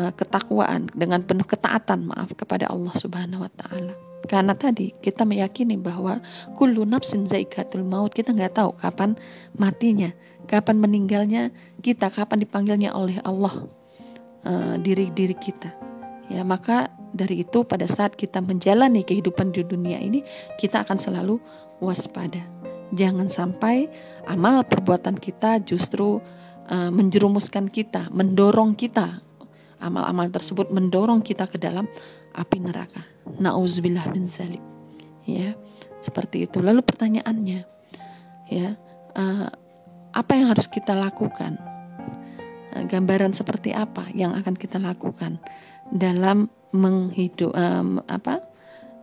uh, 0.00 0.12
ketakwaan, 0.16 0.88
dengan 0.96 1.20
penuh 1.22 1.44
ketaatan, 1.44 2.08
maaf 2.08 2.32
kepada 2.32 2.68
Allah 2.72 2.94
Subhanahu 2.96 3.44
wa 3.44 3.52
taala. 3.52 3.92
Karena 4.24 4.56
tadi 4.56 4.96
kita 5.04 5.28
meyakini 5.28 5.76
bahwa 5.76 6.16
kullu 6.56 6.88
nafsin 6.88 7.28
zaikatul 7.28 7.84
maut, 7.84 8.16
kita 8.16 8.32
nggak 8.32 8.56
tahu 8.56 8.72
kapan 8.80 9.20
matinya, 9.60 10.08
kapan 10.48 10.80
meninggalnya 10.80 11.52
kita, 11.84 12.08
kapan 12.08 12.40
dipanggilnya 12.40 12.96
oleh 12.96 13.20
Allah 13.20 13.68
uh, 14.48 14.74
diri 14.80 15.12
diri 15.12 15.36
kita. 15.36 15.93
Ya, 16.34 16.42
maka 16.42 16.90
dari 17.14 17.46
itu 17.46 17.62
pada 17.62 17.86
saat 17.86 18.18
kita 18.18 18.42
menjalani 18.42 19.06
kehidupan 19.06 19.54
di 19.54 19.62
dunia 19.62 20.02
ini 20.02 20.26
kita 20.58 20.82
akan 20.82 20.98
selalu 20.98 21.38
waspada. 21.78 22.42
Jangan 22.90 23.30
sampai 23.30 23.86
amal 24.26 24.66
perbuatan 24.66 25.14
kita 25.22 25.62
justru 25.62 26.18
uh, 26.66 26.90
menjerumuskan 26.90 27.70
kita, 27.70 28.10
mendorong 28.10 28.74
kita. 28.74 29.22
Amal-amal 29.78 30.26
tersebut 30.34 30.74
mendorong 30.74 31.22
kita 31.22 31.46
ke 31.46 31.54
dalam 31.54 31.86
api 32.34 32.58
neraka. 32.58 33.06
Nauzubillah 33.38 34.10
min 34.10 34.26
zalik. 34.26 34.62
Ya, 35.30 35.54
seperti 36.02 36.50
itu. 36.50 36.58
Lalu 36.58 36.82
pertanyaannya, 36.82 37.62
ya, 38.50 38.74
uh, 39.14 39.48
apa 40.10 40.32
yang 40.34 40.50
harus 40.50 40.66
kita 40.66 40.98
lakukan? 40.98 41.62
Uh, 42.74 42.84
gambaran 42.90 43.30
seperti 43.30 43.70
apa 43.70 44.10
yang 44.10 44.34
akan 44.34 44.58
kita 44.58 44.82
lakukan 44.82 45.38
dalam 45.94 46.50
menghidup 46.74 47.54
um, 47.54 48.02
apa 48.10 48.42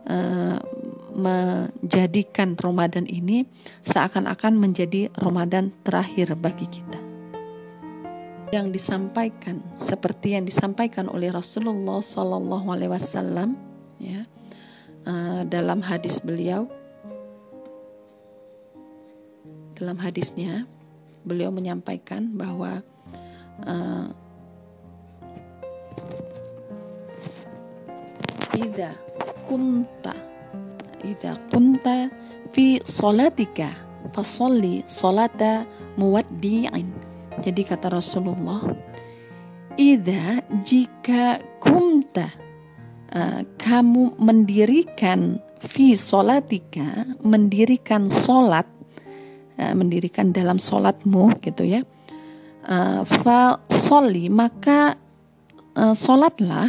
uh, 0.04 0.60
menjadikan 1.16 2.52
Ramadan 2.60 3.08
ini 3.08 3.48
seakan-akan 3.88 4.60
menjadi 4.60 5.08
Ramadan 5.16 5.72
terakhir 5.80 6.36
bagi 6.36 6.68
kita. 6.68 7.00
Yang 8.52 8.76
disampaikan 8.76 9.64
seperti 9.80 10.36
yang 10.36 10.44
disampaikan 10.44 11.08
oleh 11.08 11.32
Rasulullah 11.32 12.04
Sallallahu 12.04 12.68
Alaihi 12.68 12.92
Wasallam 12.92 13.56
ya 13.96 14.28
uh, 15.08 15.48
dalam 15.48 15.80
hadis 15.80 16.20
beliau 16.20 16.68
dalam 19.72 19.96
hadisnya 19.96 20.68
beliau 21.24 21.48
menyampaikan 21.48 22.28
bahwa 22.36 22.84
uh, 23.64 24.12
idza 28.56 28.92
kunta 29.48 30.12
idza 31.02 31.36
kunta 31.50 32.08
fi 32.52 32.78
salatika 32.84 33.72
fasalli 34.12 34.84
salata 34.84 35.64
muwaddi'in. 35.96 36.88
Jadi 37.40 37.62
kata 37.64 37.88
Rasulullah 37.88 38.60
ida 39.80 40.44
jika 40.68 41.40
kumta 41.64 42.28
uh, 43.16 43.40
kamu 43.56 44.20
mendirikan 44.20 45.40
fi 45.64 45.96
solatika 45.96 47.16
mendirikan 47.24 48.12
solat 48.12 48.68
uh, 49.56 49.72
mendirikan 49.72 50.34
dalam 50.34 50.60
solatmu 50.60 51.40
gitu 51.40 51.64
ya 51.64 51.80
uh, 52.68 53.00
fa 53.06 53.62
soli 53.72 54.28
maka 54.28 54.98
uh, 55.72 55.96
solatlah 55.96 56.68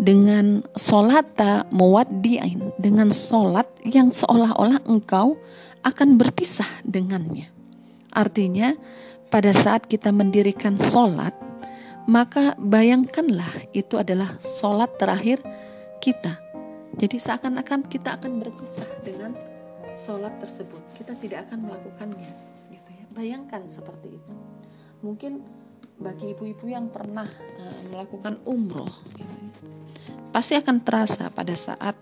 dengan 0.00 0.64
solata 0.80 1.68
muwaddi'in 1.68 2.72
dengan 2.80 3.12
solat 3.12 3.68
yang 3.84 4.08
seolah-olah 4.08 4.80
engkau 4.88 5.36
akan 5.84 6.16
berpisah 6.16 6.68
dengannya. 6.88 7.52
Artinya 8.08 8.72
pada 9.28 9.52
saat 9.52 9.84
kita 9.84 10.08
mendirikan 10.08 10.80
solat 10.80 11.36
maka 12.08 12.56
bayangkanlah 12.56 13.70
itu 13.76 14.00
adalah 14.00 14.40
solat 14.40 14.96
terakhir 14.96 15.44
kita. 16.00 16.40
Jadi 16.96 17.20
seakan-akan 17.20 17.86
kita 17.86 18.16
akan 18.16 18.40
berpisah 18.40 18.88
dengan 19.04 19.36
solat 19.94 20.32
tersebut. 20.40 20.80
Kita 20.96 21.12
tidak 21.20 21.46
akan 21.48 21.70
melakukannya. 21.70 22.32
Gitu 22.72 22.90
ya. 22.90 23.04
Bayangkan 23.14 23.68
seperti 23.68 24.16
itu. 24.16 24.32
Mungkin 25.04 25.44
bagi 26.00 26.32
ibu-ibu 26.32 26.66
yang 26.66 26.88
pernah 26.88 27.28
uh, 27.28 27.80
melakukan 27.92 28.40
umroh 28.48 28.90
gitu, 29.14 29.36
ya, 29.36 29.52
pasti 30.32 30.56
akan 30.56 30.80
terasa 30.80 31.28
pada 31.28 31.52
saat 31.52 31.94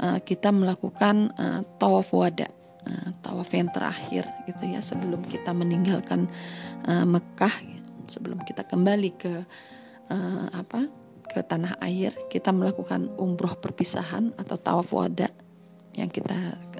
uh, 0.00 0.18
kita 0.24 0.48
melakukan 0.50 1.30
uh, 1.36 1.60
tawaf 1.76 2.16
wada 2.16 2.48
uh, 2.88 3.08
tawaf 3.20 3.52
yang 3.52 3.68
terakhir 3.68 4.24
gitu 4.48 4.64
ya 4.64 4.80
sebelum 4.80 5.20
kita 5.28 5.52
meninggalkan 5.52 6.26
uh, 6.88 7.04
Mekah 7.04 7.52
sebelum 8.08 8.40
kita 8.46 8.64
kembali 8.64 9.10
ke 9.20 9.34
uh, 10.08 10.46
apa 10.56 10.88
ke 11.26 11.44
tanah 11.44 11.76
air 11.84 12.16
kita 12.32 12.54
melakukan 12.54 13.12
umroh 13.20 13.58
perpisahan 13.60 14.32
atau 14.40 14.56
tawaf 14.56 14.88
wada 14.96 15.28
yang 15.92 16.08
kita 16.12 16.32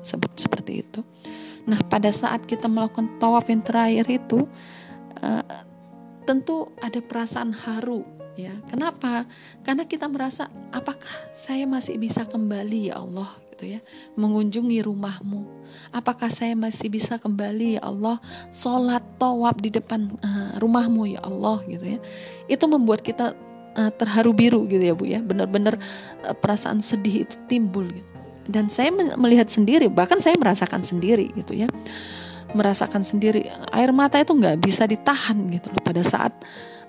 sebut 0.05 0.33
seperti 0.39 0.87
itu. 0.87 1.01
Nah 1.67 1.83
pada 1.91 2.15
saat 2.15 2.47
kita 2.47 2.71
melakukan 2.71 3.19
tawaf 3.19 3.51
yang 3.51 3.65
terakhir 3.67 4.07
itu 4.07 4.47
tentu 6.27 6.69
ada 6.83 6.99
perasaan 6.99 7.55
haru 7.55 8.03
ya. 8.37 8.53
Kenapa? 8.69 9.25
Karena 9.65 9.89
kita 9.89 10.11
merasa 10.11 10.51
apakah 10.71 11.09
saya 11.33 11.65
masih 11.65 11.97
bisa 11.97 12.29
kembali 12.29 12.93
ya 12.93 13.01
Allah 13.01 13.31
gitu 13.57 13.79
ya, 13.79 13.81
mengunjungi 14.21 14.85
rumahmu. 14.85 15.49
Apakah 15.97 16.29
saya 16.29 16.53
masih 16.53 16.93
bisa 16.93 17.17
kembali 17.17 17.81
ya 17.81 17.83
Allah 17.83 18.21
salat 18.53 19.03
tawab 19.17 19.65
di 19.65 19.73
depan 19.73 20.13
uh, 20.21 20.61
rumahmu 20.61 21.09
ya 21.17 21.21
Allah 21.25 21.65
gitu 21.65 21.97
ya. 21.97 21.99
Itu 22.53 22.69
membuat 22.69 23.01
kita 23.01 23.33
uh, 23.81 23.91
terharu 23.97 24.37
biru 24.37 24.69
gitu 24.69 24.85
ya 24.85 24.93
Bu 24.93 25.09
ya. 25.09 25.25
Benar-benar 25.25 25.81
uh, 26.29 26.37
perasaan 26.37 26.85
sedih 26.85 27.25
itu 27.25 27.37
timbul 27.49 27.89
gitu. 27.89 28.09
Dan 28.47 28.71
saya 28.71 28.95
melihat 28.95 29.51
sendiri, 29.51 29.91
bahkan 29.91 30.23
saya 30.23 30.39
merasakan 30.39 30.87
sendiri 30.87 31.35
gitu 31.35 31.51
ya 31.51 31.67
merasakan 32.57 33.05
sendiri 33.05 33.45
air 33.71 33.93
mata 33.93 34.17
itu 34.17 34.33
nggak 34.33 34.57
bisa 34.65 34.89
ditahan 34.89 35.37
gitu 35.53 35.69
loh 35.69 35.83
pada 35.85 36.01
saat 36.01 36.33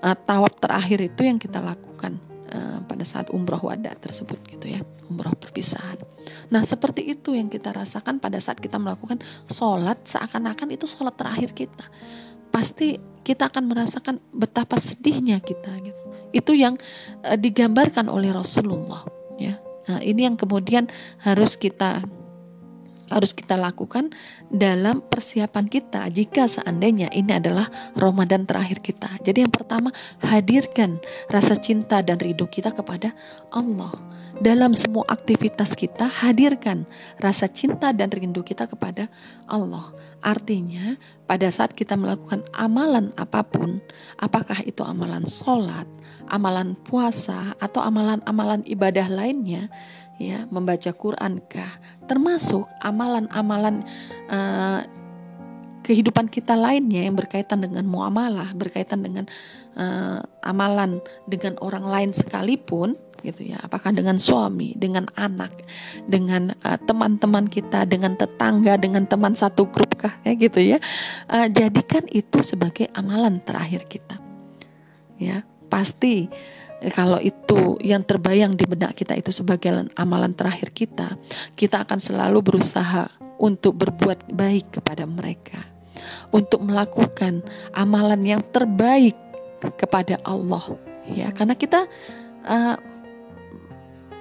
uh, 0.02 0.16
tawaf 0.16 0.56
terakhir 0.58 0.98
itu 1.04 1.28
yang 1.28 1.36
kita 1.36 1.60
lakukan 1.60 2.16
uh, 2.50 2.80
pada 2.88 3.04
saat 3.04 3.28
umroh 3.30 3.60
wada 3.60 3.92
tersebut 4.00 4.40
gitu 4.48 4.72
ya 4.72 4.80
umroh 5.12 5.32
perpisahan. 5.36 6.00
Nah 6.48 6.64
seperti 6.64 7.04
itu 7.12 7.36
yang 7.36 7.52
kita 7.52 7.72
rasakan 7.72 8.20
pada 8.20 8.40
saat 8.40 8.58
kita 8.58 8.80
melakukan 8.80 9.20
sholat 9.48 10.00
seakan-akan 10.08 10.72
itu 10.72 10.88
sholat 10.88 11.14
terakhir 11.16 11.52
kita. 11.52 11.84
Pasti 12.48 12.96
kita 13.22 13.52
akan 13.52 13.68
merasakan 13.68 14.16
betapa 14.32 14.80
sedihnya 14.80 15.44
kita 15.44 15.72
gitu. 15.84 16.02
Itu 16.32 16.52
yang 16.56 16.80
uh, 17.24 17.36
digambarkan 17.36 18.08
oleh 18.08 18.32
Rasulullah 18.32 19.04
ya. 19.36 19.60
Nah, 19.88 20.04
ini 20.04 20.28
yang 20.28 20.36
kemudian 20.36 20.84
harus 21.24 21.56
kita 21.56 22.04
harus 23.08 23.32
kita 23.32 23.56
lakukan 23.56 24.12
dalam 24.52 25.04
persiapan 25.04 25.66
kita 25.68 26.08
jika 26.12 26.48
seandainya 26.48 27.12
ini 27.12 27.36
adalah 27.36 27.68
Ramadan 27.96 28.44
terakhir 28.44 28.80
kita. 28.80 29.08
Jadi 29.24 29.44
yang 29.44 29.52
pertama, 29.52 29.92
hadirkan 30.24 31.00
rasa 31.32 31.56
cinta 31.56 32.00
dan 32.04 32.20
rindu 32.20 32.48
kita 32.48 32.72
kepada 32.72 33.12
Allah. 33.52 33.92
Dalam 34.38 34.70
semua 34.70 35.02
aktivitas 35.10 35.74
kita, 35.74 36.06
hadirkan 36.06 36.86
rasa 37.18 37.50
cinta 37.50 37.90
dan 37.90 38.06
rindu 38.06 38.46
kita 38.46 38.70
kepada 38.70 39.10
Allah. 39.50 39.90
Artinya, 40.22 40.94
pada 41.26 41.50
saat 41.50 41.74
kita 41.74 41.98
melakukan 41.98 42.46
amalan 42.54 43.10
apa 43.18 43.42
pun, 43.42 43.82
apakah 44.22 44.62
itu 44.62 44.86
amalan 44.86 45.26
sholat, 45.26 45.90
amalan 46.30 46.78
puasa, 46.86 47.58
atau 47.58 47.82
amalan-amalan 47.82 48.62
ibadah 48.62 49.10
lainnya, 49.10 49.66
ya 50.18 50.44
membaca 50.50 50.90
Quran 50.92 51.40
kah? 51.46 51.72
Termasuk 52.10 52.66
amalan-amalan 52.82 53.86
uh, 54.28 54.82
kehidupan 55.86 56.28
kita 56.28 56.52
lainnya 56.52 57.08
yang 57.08 57.16
berkaitan 57.16 57.64
dengan 57.64 57.88
muamalah 57.88 58.52
berkaitan 58.52 59.00
dengan 59.00 59.24
uh, 59.78 60.20
amalan 60.44 61.00
dengan 61.24 61.56
orang 61.64 61.86
lain 61.86 62.10
sekalipun 62.12 62.98
gitu 63.24 63.48
ya. 63.48 63.58
Apakah 63.64 63.94
dengan 63.94 64.20
suami 64.20 64.76
dengan 64.76 65.08
anak 65.16 65.64
dengan 66.04 66.52
uh, 66.66 66.78
teman-teman 66.84 67.48
kita 67.48 67.88
dengan 67.88 68.18
tetangga 68.18 68.76
dengan 68.76 69.08
teman 69.08 69.32
satu 69.32 69.64
grup 69.70 69.96
kah? 69.96 70.12
Ya 70.26 70.36
gitu 70.36 70.60
ya. 70.60 70.78
Uh, 71.30 71.48
jadikan 71.48 72.04
itu 72.10 72.44
sebagai 72.44 72.90
amalan 72.92 73.40
terakhir 73.40 73.88
kita. 73.88 74.20
Ya 75.18 75.42
pasti 75.72 76.30
Eh, 76.30 76.57
kalau 76.94 77.18
itu 77.18 77.74
yang 77.82 78.06
terbayang 78.06 78.54
di 78.54 78.62
benak 78.62 78.94
kita 78.94 79.18
itu 79.18 79.34
sebagai 79.34 79.90
amalan 79.98 80.30
terakhir 80.30 80.70
kita, 80.70 81.18
kita 81.58 81.82
akan 81.82 81.98
selalu 81.98 82.38
berusaha 82.38 83.10
untuk 83.42 83.82
berbuat 83.82 84.30
baik 84.30 84.78
kepada 84.78 85.02
mereka, 85.02 85.58
untuk 86.30 86.62
melakukan 86.62 87.42
amalan 87.74 88.22
yang 88.22 88.42
terbaik 88.54 89.18
kepada 89.74 90.22
Allah, 90.22 90.78
ya. 91.10 91.34
Karena 91.34 91.58
kita 91.58 91.90
uh, 92.46 92.76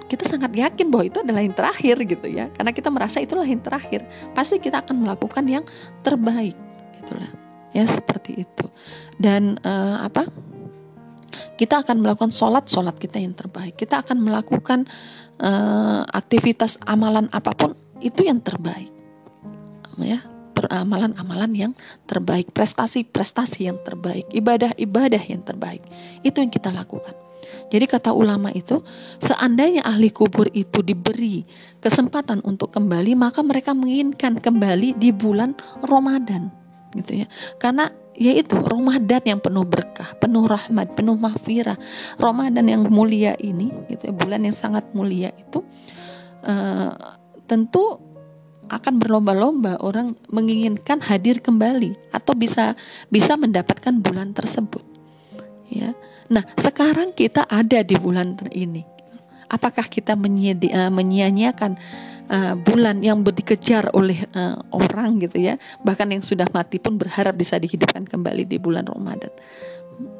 kita 0.10 0.26
sangat 0.26 0.56
yakin 0.58 0.90
bahwa 0.90 1.06
itu 1.06 1.22
adalah 1.22 1.46
yang 1.46 1.54
terakhir 1.54 2.00
gitu 2.10 2.26
ya, 2.26 2.50
karena 2.58 2.74
kita 2.74 2.90
merasa 2.90 3.22
itulah 3.22 3.46
yang 3.46 3.62
terakhir, 3.62 4.02
pasti 4.34 4.58
kita 4.58 4.82
akan 4.82 5.06
melakukan 5.06 5.46
yang 5.46 5.62
terbaik, 6.02 6.58
gitulah, 6.98 7.30
ya 7.70 7.86
seperti 7.86 8.42
itu, 8.50 8.66
dan 9.22 9.62
uh, 9.62 10.02
apa? 10.10 10.26
Kita 11.56 11.86
akan 11.86 12.04
melakukan 12.04 12.34
sholat 12.34 12.66
sholat 12.70 12.96
kita 12.98 13.18
yang 13.22 13.34
terbaik. 13.34 13.78
Kita 13.78 14.02
akan 14.02 14.18
melakukan 14.22 14.86
uh, 15.42 16.04
aktivitas 16.12 16.78
amalan 16.86 17.30
apa 17.34 17.54
pun 17.54 17.74
itu 18.02 18.26
yang 18.26 18.42
terbaik. 18.42 18.90
Ya 19.98 20.22
amalan-amalan 20.66 21.54
yang 21.54 21.74
terbaik 22.10 22.50
prestasi-prestasi 22.50 23.70
yang 23.70 23.78
terbaik 23.86 24.26
ibadah-ibadah 24.34 25.22
yang 25.22 25.46
terbaik. 25.46 25.86
Itu 26.26 26.42
yang 26.42 26.50
kita 26.50 26.74
lakukan. 26.74 27.14
Jadi 27.68 27.86
kata 27.86 28.16
ulama 28.16 28.50
itu, 28.56 28.80
seandainya 29.20 29.84
ahli 29.84 30.10
kubur 30.10 30.48
itu 30.56 30.80
diberi 30.82 31.44
kesempatan 31.84 32.40
untuk 32.48 32.72
kembali, 32.72 33.14
maka 33.14 33.44
mereka 33.44 33.76
menginginkan 33.76 34.40
kembali 34.40 34.96
di 34.96 35.12
bulan 35.12 35.52
Ramadan, 35.84 36.48
gitu 36.96 37.24
ya. 37.24 37.28
Karena 37.60 37.92
yaitu 38.18 38.58
Ramadan 38.58 39.22
yang 39.24 39.40
penuh 39.40 39.62
berkah, 39.62 40.18
penuh 40.18 40.50
rahmat, 40.50 40.98
penuh 40.98 41.14
mahfirah. 41.14 41.78
Ramadan 42.18 42.66
yang 42.66 42.82
mulia 42.90 43.38
ini, 43.38 43.70
gitu 43.88 44.10
ya, 44.10 44.14
bulan 44.14 44.42
yang 44.42 44.58
sangat 44.58 44.90
mulia 44.98 45.30
itu 45.38 45.62
uh, 46.42 46.92
tentu 47.46 48.02
akan 48.68 49.00
berlomba-lomba 49.00 49.80
orang 49.80 50.18
menginginkan 50.28 51.00
hadir 51.00 51.40
kembali 51.40 51.96
atau 52.12 52.36
bisa 52.36 52.76
bisa 53.08 53.40
mendapatkan 53.40 53.96
bulan 54.04 54.36
tersebut. 54.36 54.84
Ya. 55.72 55.96
Nah, 56.28 56.44
sekarang 56.60 57.16
kita 57.16 57.48
ada 57.48 57.80
di 57.86 57.96
bulan 57.96 58.36
ini. 58.52 58.84
Apakah 59.48 59.88
kita 59.88 60.20
menyia-nyiakan 60.92 61.80
uh, 62.30 62.54
bulan 62.56 63.04
yang 63.04 63.24
dikejar 63.24 63.92
oleh 63.96 64.24
uh, 64.36 64.60
orang 64.72 65.20
gitu 65.24 65.42
ya. 65.42 65.56
Bahkan 65.84 66.14
yang 66.14 66.24
sudah 66.24 66.48
mati 66.52 66.78
pun 66.78 67.00
berharap 67.00 67.36
bisa 67.36 67.58
dihidupkan 67.58 68.08
kembali 68.08 68.48
di 68.48 68.58
bulan 68.60 68.88
Ramadan. 68.88 69.32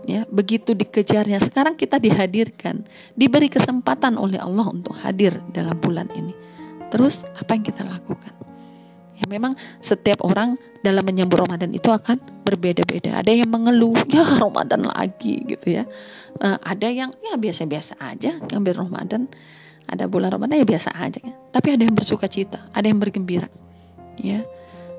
Ya 0.10 0.26
begitu 0.32 0.74
dikejarnya. 0.74 1.38
Sekarang 1.44 1.78
kita 1.78 2.02
dihadirkan 2.02 2.82
diberi 3.14 3.52
kesempatan 3.52 4.18
oleh 4.18 4.42
Allah 4.42 4.74
untuk 4.74 4.96
hadir 4.98 5.38
dalam 5.54 5.78
bulan 5.78 6.10
ini. 6.18 6.34
Terus 6.90 7.28
apa 7.38 7.54
yang 7.54 7.68
kita 7.68 7.84
lakukan? 7.84 8.34
Ya 9.18 9.26
memang 9.26 9.58
setiap 9.82 10.22
orang 10.22 10.62
dalam 10.86 11.02
menyambut 11.02 11.42
Ramadan 11.42 11.74
itu 11.74 11.90
akan 11.90 12.22
berbeda-beda. 12.46 13.18
Ada 13.22 13.34
yang 13.34 13.50
mengeluh 13.50 13.98
ya 14.10 14.24
Ramadan 14.38 14.88
lagi 14.88 15.42
gitu 15.46 15.82
ya. 15.82 15.84
Uh, 16.38 16.58
ada 16.62 16.88
yang 16.88 17.10
ya 17.26 17.34
biasa-biasa 17.34 17.98
aja 17.98 18.38
ngambil 18.46 18.86
Ramadan 18.86 19.26
ada 19.88 20.06
bulan 20.08 20.36
Ramadan 20.36 20.60
ya 20.60 20.68
biasa 20.68 20.92
aja 20.96 21.20
ya. 21.24 21.34
Tapi 21.56 21.76
ada 21.76 21.84
yang 21.88 21.96
bersuka 21.96 22.28
cita, 22.28 22.60
ada 22.76 22.86
yang 22.88 23.00
bergembira. 23.00 23.48
Ya. 24.20 24.44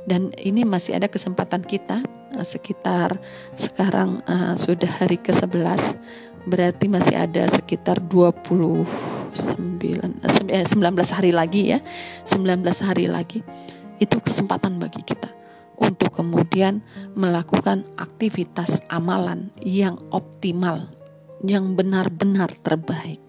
Dan 0.09 0.33
ini 0.41 0.65
masih 0.65 0.97
ada 0.97 1.05
kesempatan 1.05 1.61
kita 1.61 2.01
uh, 2.37 2.47
sekitar 2.47 3.21
sekarang 3.61 4.25
uh, 4.25 4.57
sudah 4.57 4.89
hari 4.89 5.21
ke-11 5.21 5.97
berarti 6.49 6.89
masih 6.89 7.13
ada 7.13 7.45
sekitar 7.53 8.01
29 8.09 8.89
eh, 10.49 10.65
19 10.65 10.73
hari 11.13 11.31
lagi 11.35 11.77
ya 11.77 11.79
19 12.25 12.65
hari 12.81 13.07
lagi 13.11 13.45
itu 14.01 14.17
kesempatan 14.25 14.81
bagi 14.81 15.05
kita 15.05 15.29
untuk 15.79 16.11
kemudian 16.17 16.81
melakukan 17.15 17.85
aktivitas 18.01 18.81
amalan 18.89 19.53
yang 19.61 20.01
optimal 20.11 20.89
yang 21.45 21.77
benar-benar 21.77 22.51
terbaik 22.65 23.21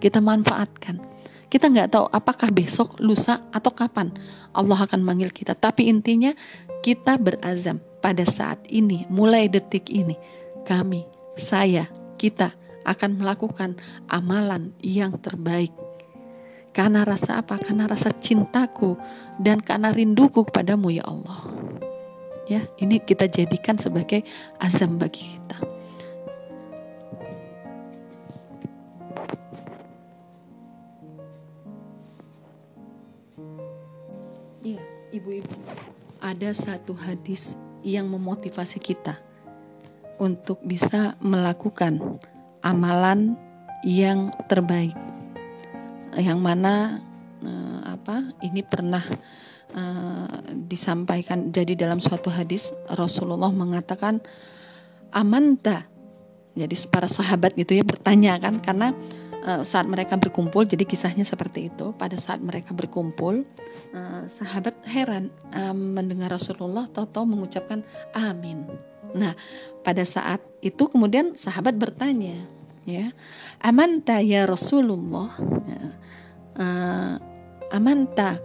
kita 0.00 0.20
manfaatkan 0.20 1.00
kita 1.46 1.70
nggak 1.70 1.94
tahu 1.94 2.06
apakah 2.10 2.50
besok, 2.50 2.98
lusa, 2.98 3.38
atau 3.54 3.70
kapan 3.70 4.10
Allah 4.50 4.82
akan 4.82 4.98
manggil 5.02 5.30
kita. 5.30 5.54
Tapi 5.54 5.86
intinya 5.86 6.34
kita 6.82 7.18
berazam 7.22 7.78
pada 8.02 8.26
saat 8.26 8.58
ini, 8.66 9.06
mulai 9.06 9.46
detik 9.46 9.86
ini, 9.86 10.18
kami, 10.66 11.06
saya, 11.38 11.86
kita 12.18 12.50
akan 12.82 13.22
melakukan 13.22 13.78
amalan 14.10 14.74
yang 14.82 15.14
terbaik. 15.22 15.70
Karena 16.74 17.06
rasa 17.06 17.40
apa? 17.40 17.56
Karena 17.56 17.88
rasa 17.88 18.12
cintaku 18.12 18.98
dan 19.40 19.62
karena 19.62 19.94
rinduku 19.94 20.44
kepadamu 20.44 20.92
ya 20.92 21.06
Allah. 21.08 21.40
Ya, 22.46 22.62
ini 22.78 23.02
kita 23.02 23.26
jadikan 23.26 23.80
sebagai 23.80 24.22
azam 24.62 24.98
bagi 25.00 25.24
kita. 25.24 25.75
Ibu-ibu. 35.16 35.56
Ada 36.20 36.52
satu 36.52 36.92
hadis 36.92 37.56
yang 37.80 38.08
memotivasi 38.08 38.80
kita 38.80 39.16
untuk 40.16 40.60
bisa 40.64 41.16
melakukan 41.20 42.20
amalan 42.64 43.36
yang 43.84 44.32
terbaik. 44.48 44.96
Yang 46.16 46.40
mana 46.40 47.00
uh, 47.44 47.80
apa? 47.96 48.32
Ini 48.40 48.64
pernah 48.64 49.04
uh, 49.76 50.28
disampaikan 50.66 51.52
jadi 51.52 51.76
dalam 51.76 52.00
suatu 52.00 52.32
hadis 52.32 52.72
Rasulullah 52.88 53.52
mengatakan 53.52 54.24
amanta. 55.12 55.84
Jadi 56.56 56.72
para 56.88 57.04
sahabat 57.04 57.52
gitu 57.52 57.76
ya 57.76 57.84
bertanya 57.84 58.40
kan 58.40 58.56
karena 58.64 58.96
saat 59.46 59.86
mereka 59.86 60.18
berkumpul 60.18 60.66
jadi 60.66 60.82
kisahnya 60.82 61.22
seperti 61.22 61.70
itu. 61.70 61.94
Pada 61.94 62.18
saat 62.18 62.42
mereka 62.42 62.74
berkumpul 62.74 63.46
uh, 63.94 64.22
sahabat 64.26 64.74
heran 64.82 65.30
uh, 65.54 65.70
mendengar 65.70 66.34
Rasulullah 66.34 66.90
tahu-tahu 66.90 67.22
mengucapkan 67.22 67.86
amin. 68.18 68.66
Nah, 69.14 69.38
pada 69.86 70.02
saat 70.02 70.42
itu 70.66 70.90
kemudian 70.90 71.38
sahabat 71.38 71.78
bertanya, 71.78 72.42
ya, 72.82 73.14
amanta 73.62 74.18
ya 74.18 74.50
Rasulullah, 74.50 75.30
ya, 75.62 75.82
uh, 76.58 77.14
amanta, 77.70 78.42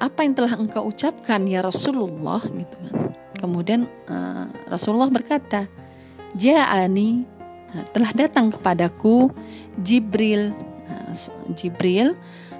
apa 0.00 0.24
yang 0.24 0.32
telah 0.32 0.56
engkau 0.56 0.88
ucapkan 0.88 1.44
ya 1.44 1.60
Rasulullah, 1.60 2.40
gitu 2.40 2.76
kan. 2.88 3.12
Kemudian 3.36 3.84
Rasulullah 4.64 5.12
berkata, 5.12 5.68
Ja'ani 6.32 7.28
telah 7.92 8.10
datang 8.16 8.48
kepadaku 8.48 9.28
Jibril, 9.82 10.52
uh, 10.90 11.12
Jibril, 11.54 12.18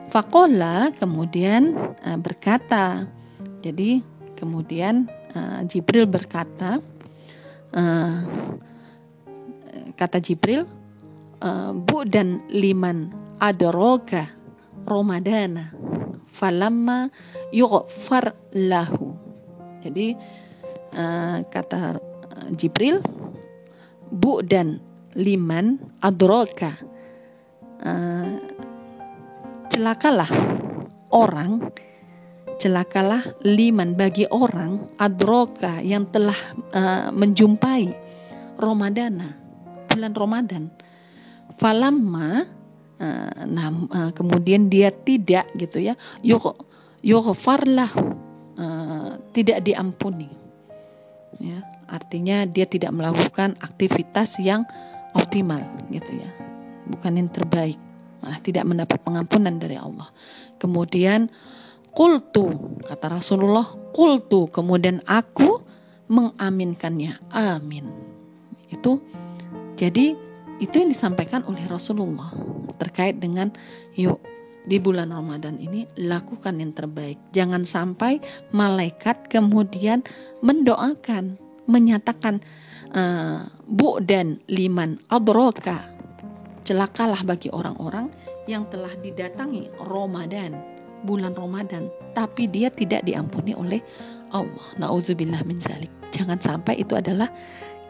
fakola 0.08 0.94
kemudian 0.96 1.74
uh, 2.06 2.18
berkata, 2.18 3.06
jadi 3.60 4.00
kemudian 4.38 5.10
uh, 5.34 5.60
Jibril 5.66 6.06
berkata, 6.06 6.78
uh, 7.74 8.18
kata 9.98 10.18
Jibril 10.22 10.66
bu 11.86 12.02
dan 12.02 12.42
liman 12.50 13.14
adroga 13.38 14.26
Ramadana 14.86 15.70
falamma 16.34 17.10
yughfar 17.54 18.34
lahu. 18.58 19.14
Jadi 19.86 20.18
kata 21.46 22.02
Jibril 22.58 22.98
bu 24.10 24.42
dan 24.42 24.82
liman 25.14 25.78
adroga 26.02 26.74
uh, 27.82 28.28
celakalah 29.68 30.30
orang 31.12 31.70
celakalah 32.58 33.22
liman 33.46 33.94
bagi 33.94 34.26
orang 34.28 34.90
adroka 34.98 35.78
yang 35.78 36.10
telah 36.10 36.36
uh, 36.74 37.08
menjumpai 37.14 37.94
Ramadana 38.58 39.30
bulan 39.86 40.12
Ramadan. 40.12 40.64
Falamma 41.58 42.46
uh, 42.98 43.42
nah 43.46 43.70
uh, 43.70 44.10
kemudian 44.10 44.66
dia 44.66 44.90
tidak 44.90 45.46
gitu 45.54 45.78
ya 45.78 45.94
yuk 46.26 46.58
yughfarlahu 47.06 48.02
uh, 48.58 49.10
tidak 49.30 49.62
diampuni. 49.62 50.26
Ya 51.38 51.62
artinya 51.86 52.42
dia 52.42 52.66
tidak 52.66 52.90
melakukan 52.90 53.54
aktivitas 53.62 54.42
yang 54.42 54.66
optimal 55.14 55.62
gitu 55.94 56.18
ya 56.18 56.47
bukan 56.88 57.20
yang 57.20 57.30
terbaik 57.30 57.78
malah 58.18 58.40
tidak 58.42 58.66
mendapat 58.66 58.98
pengampunan 59.04 59.56
dari 59.60 59.78
Allah 59.78 60.10
kemudian 60.58 61.30
Kultu, 61.98 62.78
kata 62.86 63.10
Rasulullah, 63.10 63.66
kultu, 63.90 64.46
kemudian 64.52 65.02
aku 65.08 65.58
mengaminkannya. 66.06 67.18
Amin. 67.34 67.90
Itu 68.70 69.02
jadi 69.74 70.14
itu 70.62 70.74
yang 70.78 70.94
disampaikan 70.94 71.42
oleh 71.50 71.66
Rasulullah 71.66 72.30
terkait 72.78 73.18
dengan 73.18 73.50
yuk 73.98 74.22
di 74.68 74.78
bulan 74.78 75.10
Ramadan 75.10 75.58
ini 75.58 75.90
lakukan 75.98 76.62
yang 76.62 76.70
terbaik. 76.70 77.18
Jangan 77.34 77.66
sampai 77.66 78.22
malaikat 78.54 79.26
kemudian 79.26 80.06
mendoakan, 80.38 81.34
menyatakan 81.66 82.38
uh, 82.94 83.48
bu 83.66 83.98
dan 84.06 84.38
liman 84.46 85.02
adroka 85.10 85.97
celakalah 86.62 87.20
bagi 87.26 87.50
orang-orang 87.50 88.10
yang 88.48 88.64
telah 88.72 88.92
didatangi 88.98 89.70
Ramadan 89.82 90.78
bulan 91.06 91.34
Ramadan, 91.36 91.92
tapi 92.14 92.50
dia 92.50 92.72
tidak 92.72 93.06
diampuni 93.06 93.54
oleh 93.54 93.78
Allah. 94.34 94.66
Nauzubillah 94.80 95.46
min 95.46 95.62
zalik. 95.62 95.90
Jangan 96.10 96.40
sampai 96.42 96.80
itu 96.80 96.98
adalah 96.98 97.30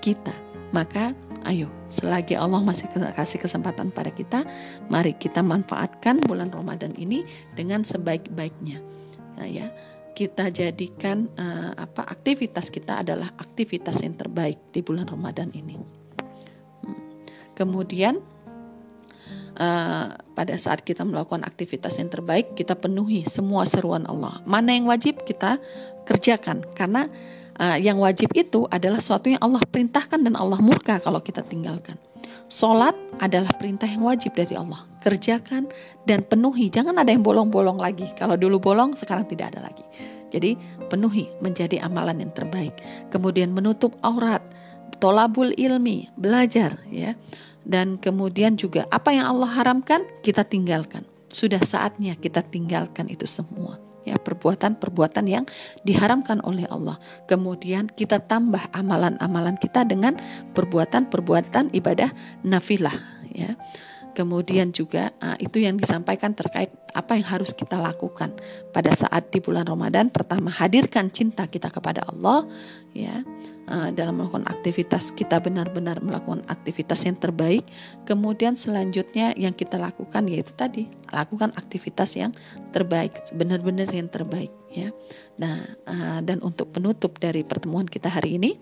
kita. 0.04 0.34
Maka 0.74 1.16
ayo, 1.48 1.70
selagi 1.88 2.36
Allah 2.36 2.60
masih 2.60 2.90
kasih 2.92 3.40
kesempatan 3.40 3.88
pada 3.88 4.12
kita, 4.12 4.44
mari 4.92 5.16
kita 5.16 5.40
manfaatkan 5.40 6.20
bulan 6.28 6.52
Ramadan 6.52 6.92
ini 7.00 7.24
dengan 7.56 7.80
sebaik-baiknya. 7.80 8.82
Nah, 9.40 9.48
ya, 9.48 9.72
kita 10.12 10.50
jadikan 10.50 11.30
uh, 11.38 11.72
apa 11.78 12.04
aktivitas 12.10 12.68
kita 12.68 13.06
adalah 13.06 13.30
aktivitas 13.38 14.02
yang 14.02 14.18
terbaik 14.18 14.58
di 14.74 14.82
bulan 14.84 15.08
Ramadan 15.08 15.54
ini. 15.54 15.78
Hmm. 16.84 17.00
Kemudian 17.56 18.20
uh, 19.58 20.14
pada 20.14 20.54
saat 20.56 20.86
kita 20.86 21.02
melakukan 21.02 21.42
aktivitas 21.44 21.98
yang 21.98 22.08
terbaik, 22.08 22.54
kita 22.54 22.78
penuhi 22.78 23.26
semua 23.26 23.66
seruan 23.66 24.06
Allah. 24.06 24.40
Mana 24.46 24.72
yang 24.72 24.86
wajib 24.86 25.26
kita 25.26 25.58
kerjakan, 26.06 26.64
karena 26.78 27.10
uh, 27.58 27.76
yang 27.76 27.98
wajib 27.98 28.32
itu 28.32 28.64
adalah 28.70 29.02
sesuatu 29.02 29.28
yang 29.28 29.42
Allah 29.42 29.60
perintahkan 29.66 30.22
dan 30.22 30.38
Allah 30.38 30.62
murka 30.62 31.02
kalau 31.02 31.20
kita 31.20 31.42
tinggalkan. 31.44 31.98
Solat 32.48 32.96
adalah 33.20 33.52
perintah 33.60 33.84
yang 33.84 34.08
wajib 34.08 34.32
dari 34.32 34.56
Allah. 34.56 34.80
Kerjakan 35.04 35.68
dan 36.08 36.24
penuhi. 36.24 36.72
Jangan 36.72 36.96
ada 36.96 37.12
yang 37.12 37.20
bolong-bolong 37.20 37.76
lagi. 37.76 38.08
Kalau 38.16 38.40
dulu 38.40 38.56
bolong, 38.56 38.96
sekarang 38.96 39.28
tidak 39.28 39.52
ada 39.52 39.68
lagi. 39.68 39.84
Jadi 40.32 40.56
penuhi 40.88 41.28
menjadi 41.44 41.84
amalan 41.84 42.24
yang 42.24 42.32
terbaik. 42.32 42.72
Kemudian 43.12 43.52
menutup 43.52 43.96
aurat, 44.00 44.40
tolabul 44.96 45.52
ilmi, 45.60 46.08
belajar 46.16 46.80
ya 46.88 47.12
dan 47.68 48.00
kemudian 48.00 48.56
juga 48.56 48.88
apa 48.88 49.12
yang 49.12 49.28
Allah 49.36 49.52
haramkan 49.52 50.08
kita 50.24 50.42
tinggalkan. 50.42 51.04
Sudah 51.28 51.60
saatnya 51.60 52.16
kita 52.16 52.40
tinggalkan 52.40 53.12
itu 53.12 53.28
semua. 53.28 53.76
Ya, 54.08 54.16
perbuatan-perbuatan 54.16 55.28
yang 55.28 55.44
diharamkan 55.84 56.40
oleh 56.40 56.64
Allah. 56.72 56.96
Kemudian 57.28 57.92
kita 57.92 58.24
tambah 58.24 58.64
amalan-amalan 58.72 59.60
kita 59.60 59.84
dengan 59.84 60.16
perbuatan-perbuatan 60.56 61.76
ibadah 61.76 62.08
nafilah 62.40 62.96
ya. 63.36 63.52
Kemudian 64.18 64.74
juga 64.74 65.14
uh, 65.22 65.38
itu 65.38 65.62
yang 65.62 65.78
disampaikan 65.78 66.34
terkait 66.34 66.74
apa 66.90 67.14
yang 67.14 67.38
harus 67.38 67.54
kita 67.54 67.78
lakukan 67.78 68.34
pada 68.74 68.90
saat 68.90 69.30
di 69.30 69.38
bulan 69.38 69.62
Ramadan. 69.62 70.10
Pertama, 70.10 70.50
hadirkan 70.50 71.06
cinta 71.14 71.46
kita 71.46 71.70
kepada 71.70 72.02
Allah, 72.02 72.42
ya, 72.98 73.22
uh, 73.70 73.94
dalam 73.94 74.18
melakukan 74.18 74.42
aktivitas 74.50 75.14
kita 75.14 75.38
benar-benar 75.38 76.02
melakukan 76.02 76.42
aktivitas 76.50 77.06
yang 77.06 77.14
terbaik. 77.14 77.62
Kemudian 78.10 78.58
selanjutnya 78.58 79.38
yang 79.38 79.54
kita 79.54 79.78
lakukan 79.78 80.26
yaitu 80.26 80.50
tadi 80.58 80.90
lakukan 81.14 81.54
aktivitas 81.54 82.18
yang 82.18 82.34
terbaik, 82.74 83.22
benar-benar 83.38 83.86
yang 83.94 84.10
terbaik, 84.10 84.50
ya. 84.66 84.90
Nah, 85.38 85.62
uh, 85.86 86.18
dan 86.26 86.42
untuk 86.42 86.74
penutup 86.74 87.22
dari 87.22 87.46
pertemuan 87.46 87.86
kita 87.86 88.10
hari 88.10 88.34
ini, 88.34 88.58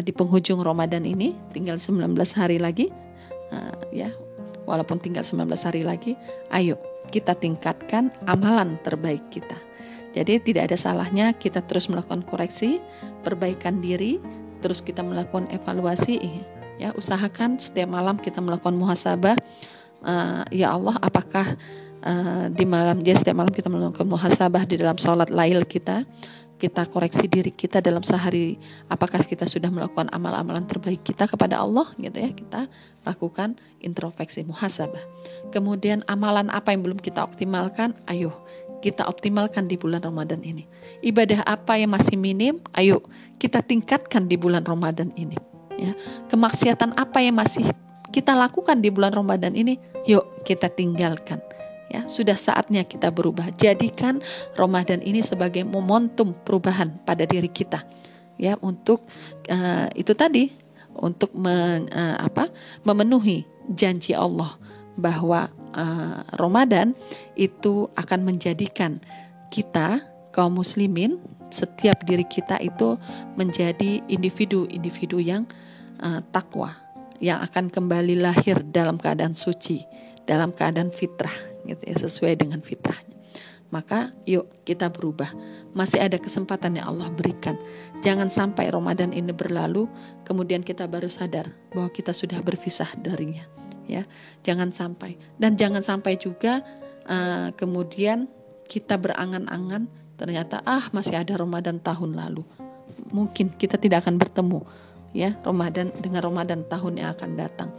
di 0.00 0.16
penghujung 0.16 0.64
Ramadan 0.64 1.04
ini 1.04 1.36
tinggal 1.52 1.76
19 1.76 2.16
hari 2.32 2.56
lagi, 2.56 2.88
ya 3.92 4.08
walaupun 4.68 5.00
tinggal 5.00 5.24
19 5.24 5.48
hari 5.64 5.82
lagi, 5.82 6.12
ayo 6.52 6.76
kita 7.08 7.32
tingkatkan 7.32 8.12
amalan 8.28 8.76
terbaik 8.84 9.24
kita. 9.32 9.56
Jadi 10.12 10.40
tidak 10.44 10.72
ada 10.72 10.76
salahnya 10.76 11.32
kita 11.36 11.64
terus 11.64 11.88
melakukan 11.88 12.20
koreksi, 12.28 12.80
perbaikan 13.24 13.80
diri, 13.80 14.20
terus 14.60 14.84
kita 14.84 15.00
melakukan 15.00 15.48
evaluasi. 15.48 16.20
Ya, 16.78 16.94
usahakan 16.94 17.58
setiap 17.58 17.90
malam 17.90 18.20
kita 18.20 18.38
melakukan 18.38 18.76
muhasabah. 18.76 19.36
Uh, 19.98 20.46
ya 20.54 20.78
Allah, 20.78 20.94
apakah 21.02 21.58
uh, 22.06 22.46
di 22.52 22.64
malam 22.68 23.02
dia 23.02 23.18
setiap 23.18 23.40
malam 23.40 23.50
kita 23.50 23.66
melakukan 23.66 24.06
muhasabah 24.06 24.62
di 24.68 24.78
dalam 24.78 24.94
sholat 24.94 25.32
lail 25.32 25.66
kita 25.66 26.06
kita 26.58 26.90
koreksi 26.90 27.30
diri 27.30 27.54
kita 27.54 27.78
dalam 27.78 28.02
sehari 28.02 28.58
apakah 28.90 29.22
kita 29.22 29.46
sudah 29.46 29.70
melakukan 29.70 30.10
amal-amalan 30.10 30.66
terbaik 30.66 31.06
kita 31.06 31.30
kepada 31.30 31.62
Allah 31.62 31.94
gitu 31.96 32.18
ya 32.18 32.34
kita 32.34 32.66
lakukan 33.06 33.54
introspeksi 33.80 34.42
muhasabah. 34.44 35.00
Kemudian 35.54 36.02
amalan 36.10 36.50
apa 36.50 36.74
yang 36.74 36.82
belum 36.82 36.98
kita 36.98 37.22
optimalkan? 37.22 37.94
Ayo 38.10 38.34
kita 38.82 39.06
optimalkan 39.06 39.70
di 39.70 39.78
bulan 39.78 40.02
Ramadan 40.02 40.42
ini. 40.42 40.66
Ibadah 41.02 41.46
apa 41.46 41.78
yang 41.78 41.94
masih 41.94 42.18
minim? 42.18 42.58
Ayo 42.74 43.06
kita 43.38 43.62
tingkatkan 43.62 44.26
di 44.26 44.34
bulan 44.34 44.66
Ramadan 44.66 45.14
ini 45.14 45.38
ya. 45.78 45.94
Kemaksiatan 46.26 46.98
apa 46.98 47.22
yang 47.22 47.38
masih 47.38 47.70
kita 48.10 48.34
lakukan 48.34 48.82
di 48.82 48.90
bulan 48.90 49.14
Ramadan 49.14 49.54
ini? 49.54 49.78
Yuk 50.10 50.42
kita 50.42 50.68
tinggalkan 50.74 51.38
Ya, 51.88 52.04
sudah 52.04 52.36
saatnya 52.36 52.84
kita 52.84 53.08
berubah. 53.08 53.48
Jadikan 53.56 54.20
Ramadan 54.52 55.00
ini 55.00 55.24
sebagai 55.24 55.64
momentum 55.64 56.36
perubahan 56.44 57.00
pada 57.08 57.24
diri 57.24 57.48
kita. 57.48 57.80
Ya, 58.36 58.60
untuk 58.60 59.08
uh, 59.48 59.88
itu 59.96 60.12
tadi 60.12 60.52
untuk 60.92 61.32
men, 61.32 61.88
uh, 61.88 62.20
apa? 62.20 62.52
memenuhi 62.84 63.48
janji 63.72 64.12
Allah 64.12 64.60
bahwa 65.00 65.48
uh, 65.72 66.20
Ramadan 66.36 66.92
itu 67.40 67.88
akan 67.96 68.20
menjadikan 68.20 69.00
kita 69.48 70.04
kaum 70.36 70.60
muslimin 70.60 71.16
setiap 71.48 72.04
diri 72.04 72.28
kita 72.28 72.60
itu 72.60 73.00
menjadi 73.40 74.04
individu-individu 74.12 75.24
yang 75.24 75.48
uh, 76.04 76.20
takwa 76.28 76.76
yang 77.18 77.42
akan 77.42 77.72
kembali 77.72 78.22
lahir 78.22 78.62
dalam 78.70 78.94
keadaan 78.94 79.34
suci, 79.34 79.82
dalam 80.22 80.54
keadaan 80.54 80.94
fitrah 80.94 81.47
gitu 81.68 81.82
ya 81.84 81.96
sesuai 82.00 82.40
dengan 82.40 82.64
fitrahnya. 82.64 83.16
Maka 83.68 84.16
yuk 84.24 84.48
kita 84.64 84.88
berubah. 84.88 85.28
Masih 85.76 86.00
ada 86.00 86.16
kesempatan 86.16 86.80
yang 86.80 86.88
Allah 86.96 87.12
berikan. 87.12 87.60
Jangan 88.00 88.32
sampai 88.32 88.72
Ramadan 88.72 89.12
ini 89.12 89.28
berlalu 89.30 89.84
kemudian 90.24 90.64
kita 90.64 90.88
baru 90.88 91.12
sadar 91.12 91.52
bahwa 91.76 91.92
kita 91.92 92.16
sudah 92.16 92.40
berpisah 92.40 92.88
darinya. 93.04 93.44
Ya, 93.88 94.04
jangan 94.44 94.68
sampai 94.68 95.16
dan 95.40 95.56
jangan 95.56 95.80
sampai 95.80 96.20
juga 96.20 96.60
uh, 97.08 97.48
kemudian 97.56 98.28
kita 98.68 99.00
berangan-angan 99.00 99.88
ternyata 100.20 100.60
ah 100.68 100.84
masih 100.92 101.16
ada 101.16 101.40
Ramadan 101.40 101.80
tahun 101.80 102.16
lalu. 102.16 102.44
Mungkin 103.12 103.56
kita 103.56 103.80
tidak 103.80 104.04
akan 104.04 104.20
bertemu 104.20 104.60
ya 105.16 105.36
Ramadan 105.40 105.92
dengan 106.04 106.20
Ramadan 106.20 106.64
tahun 106.68 107.00
yang 107.00 107.16
akan 107.16 107.30
datang. 107.36 107.72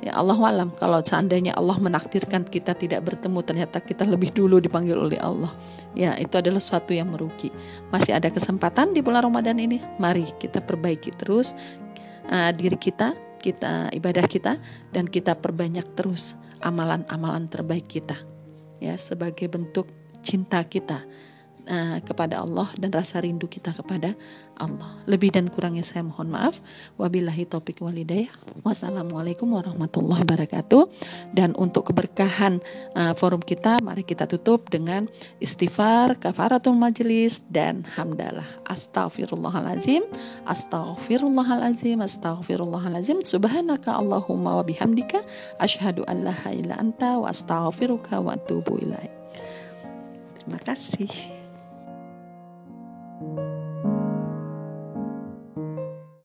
Ya 0.00 0.16
Allah 0.16 0.40
alam 0.40 0.72
kalau 0.80 1.04
seandainya 1.04 1.52
Allah 1.60 1.76
menakdirkan 1.76 2.48
kita 2.48 2.72
tidak 2.72 3.04
bertemu 3.04 3.44
ternyata 3.44 3.84
kita 3.84 4.08
lebih 4.08 4.32
dulu 4.32 4.56
dipanggil 4.56 4.96
oleh 4.96 5.20
Allah. 5.20 5.52
Ya 5.92 6.16
itu 6.16 6.40
adalah 6.40 6.56
sesuatu 6.56 6.96
yang 6.96 7.12
merugi. 7.12 7.52
Masih 7.92 8.16
ada 8.16 8.32
kesempatan 8.32 8.96
di 8.96 9.04
bulan 9.04 9.28
Ramadan 9.28 9.60
ini. 9.60 9.76
Mari 10.00 10.32
kita 10.40 10.64
perbaiki 10.64 11.12
terus 11.20 11.52
uh, 12.32 12.48
diri 12.56 12.80
kita, 12.80 13.12
kita 13.44 13.92
ibadah 13.92 14.24
kita 14.24 14.56
dan 14.96 15.04
kita 15.04 15.36
perbanyak 15.36 15.84
terus 16.00 16.32
amalan-amalan 16.64 17.44
terbaik 17.52 17.84
kita. 17.84 18.16
Ya 18.80 18.96
sebagai 18.96 19.52
bentuk 19.52 19.84
cinta 20.24 20.64
kita 20.64 21.04
uh, 21.68 22.02
kepada 22.02 22.40
Allah 22.42 22.72
dan 22.80 22.90
rasa 22.90 23.22
rindu 23.22 23.46
kita 23.46 23.76
kepada 23.76 24.16
Allah. 24.58 24.98
Lebih 25.04 25.36
dan 25.36 25.52
kurangnya 25.52 25.86
saya 25.86 26.04
mohon 26.04 26.32
maaf. 26.32 26.58
Wabillahi 26.96 27.48
taufik 27.48 27.80
walidayah. 27.84 28.32
Wassalamualaikum 28.66 29.52
warahmatullahi 29.52 30.24
wabarakatuh. 30.26 30.88
Dan 31.36 31.52
untuk 31.60 31.92
keberkahan 31.92 32.58
uh, 32.96 33.12
forum 33.16 33.40
kita, 33.44 33.78
mari 33.84 34.04
kita 34.04 34.24
tutup 34.24 34.68
dengan 34.72 35.06
istighfar, 35.44 36.16
kafaratul 36.18 36.76
majelis 36.76 37.40
dan 37.52 37.84
hamdalah. 37.84 38.46
Astaghfirullahalazim, 38.68 40.04
astaghfirullahalazim, 40.48 42.00
astaghfirullahalazim. 42.00 43.24
Subhanaka 43.24 43.96
Allahumma 43.96 44.60
wa 44.60 44.64
bihamdika 44.64 45.24
asyhadu 45.60 46.04
an 46.08 46.28
la 46.28 46.30
ilaha 46.30 46.54
illa 46.54 46.74
anta 46.78 47.18
wa 47.18 47.28
astaghfiruka 47.28 48.22
wa 48.22 48.38
atubu 48.38 48.78
ilaik. 48.78 49.10
Terima 50.38 50.58
kasih. 50.62 51.39
thank 53.20 53.38
you 53.38 53.59